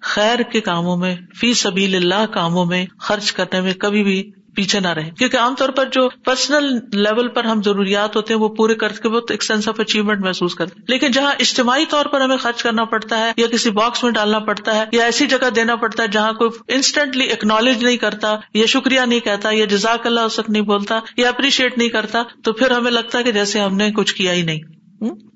[0.00, 4.80] خیر کے کاموں میں، فی سبیل اللہ کاموں میں خرچ کرنے میں کبھی بھی پیچھے
[4.80, 8.48] نہ رہے۔ کیونکہ عام طور پر جو پرسنل لیول پر ہم ضروریات ہوتے ہیں، وہ
[8.48, 12.06] پورے کر کے بہت ایک سینس آف اچیومنٹ محسوس کرتے ہیں۔ لیکن جہاں اجتماعی طور
[12.06, 15.26] پر ہمیں خرچ کرنا پڑتا ہے، یا کسی باکس میں ڈالنا پڑتا ہے، یا ایسی
[15.26, 19.64] جگہ دینا پڑتا ہے جہاں کوئی انسٹنٹلی اکنالج نہیں کرتا، یا شکریہ نہیں کہتا، یا
[19.64, 23.24] جزاک اللہ اس وقت نہیں بولتا، یا اپریشیٹ نہیں کرتا، تو پھر ہمیں لگتا ہے
[23.24, 24.60] کہ جیسے ہم نے کچھ کیا ہی نہیں۔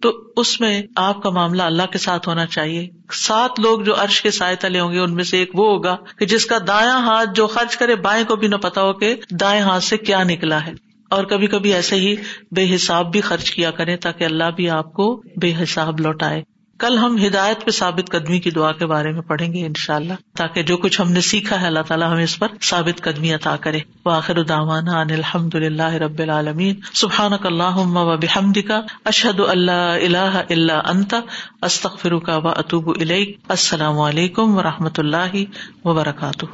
[0.01, 4.23] تو اس میں آپ کا معاملہ اللہ کے ساتھ ہونا چاہیے۔ سات لوگ جو عرش
[4.23, 6.99] کے سائے تلے ہوں گے، ان میں سے ایک وہ ہوگا کہ جس کا دایاں
[6.99, 10.23] ہاتھ جو خرچ کرے، بائیں کو بھی نہ پتا ہو کہ دائیں ہاتھ سے کیا
[10.23, 10.73] نکلا ہے۔
[11.09, 12.17] اور کبھی کبھی ایسے ہی
[12.51, 16.43] بے حساب بھی خرچ کیا کرے تاکہ اللہ بھی آپ کو بے حساب لوٹائے۔
[16.79, 19.95] کل ہم ہدایت پہ ثابت قدمی کی دعا کے بارے میں پڑھیں گے ان شاء
[19.95, 23.35] اللہ تاکہ جو کچھ ہم نے سیکھا ہے اللہ تعالیٰ ہمیں اس پر ثابت قدمی
[23.35, 29.41] عطا کرے۔ واخر داوانا ان الحمد اللہ رب العالمین۔ سبحان اللہ و بحمد کا اشد
[29.41, 31.14] اللہ اللہ اللہ انت
[31.62, 32.91] استخر کا و اطوب
[33.49, 35.37] السلام علیکم و رحمۃ اللہ
[35.85, 36.45] وبرکاتہ۔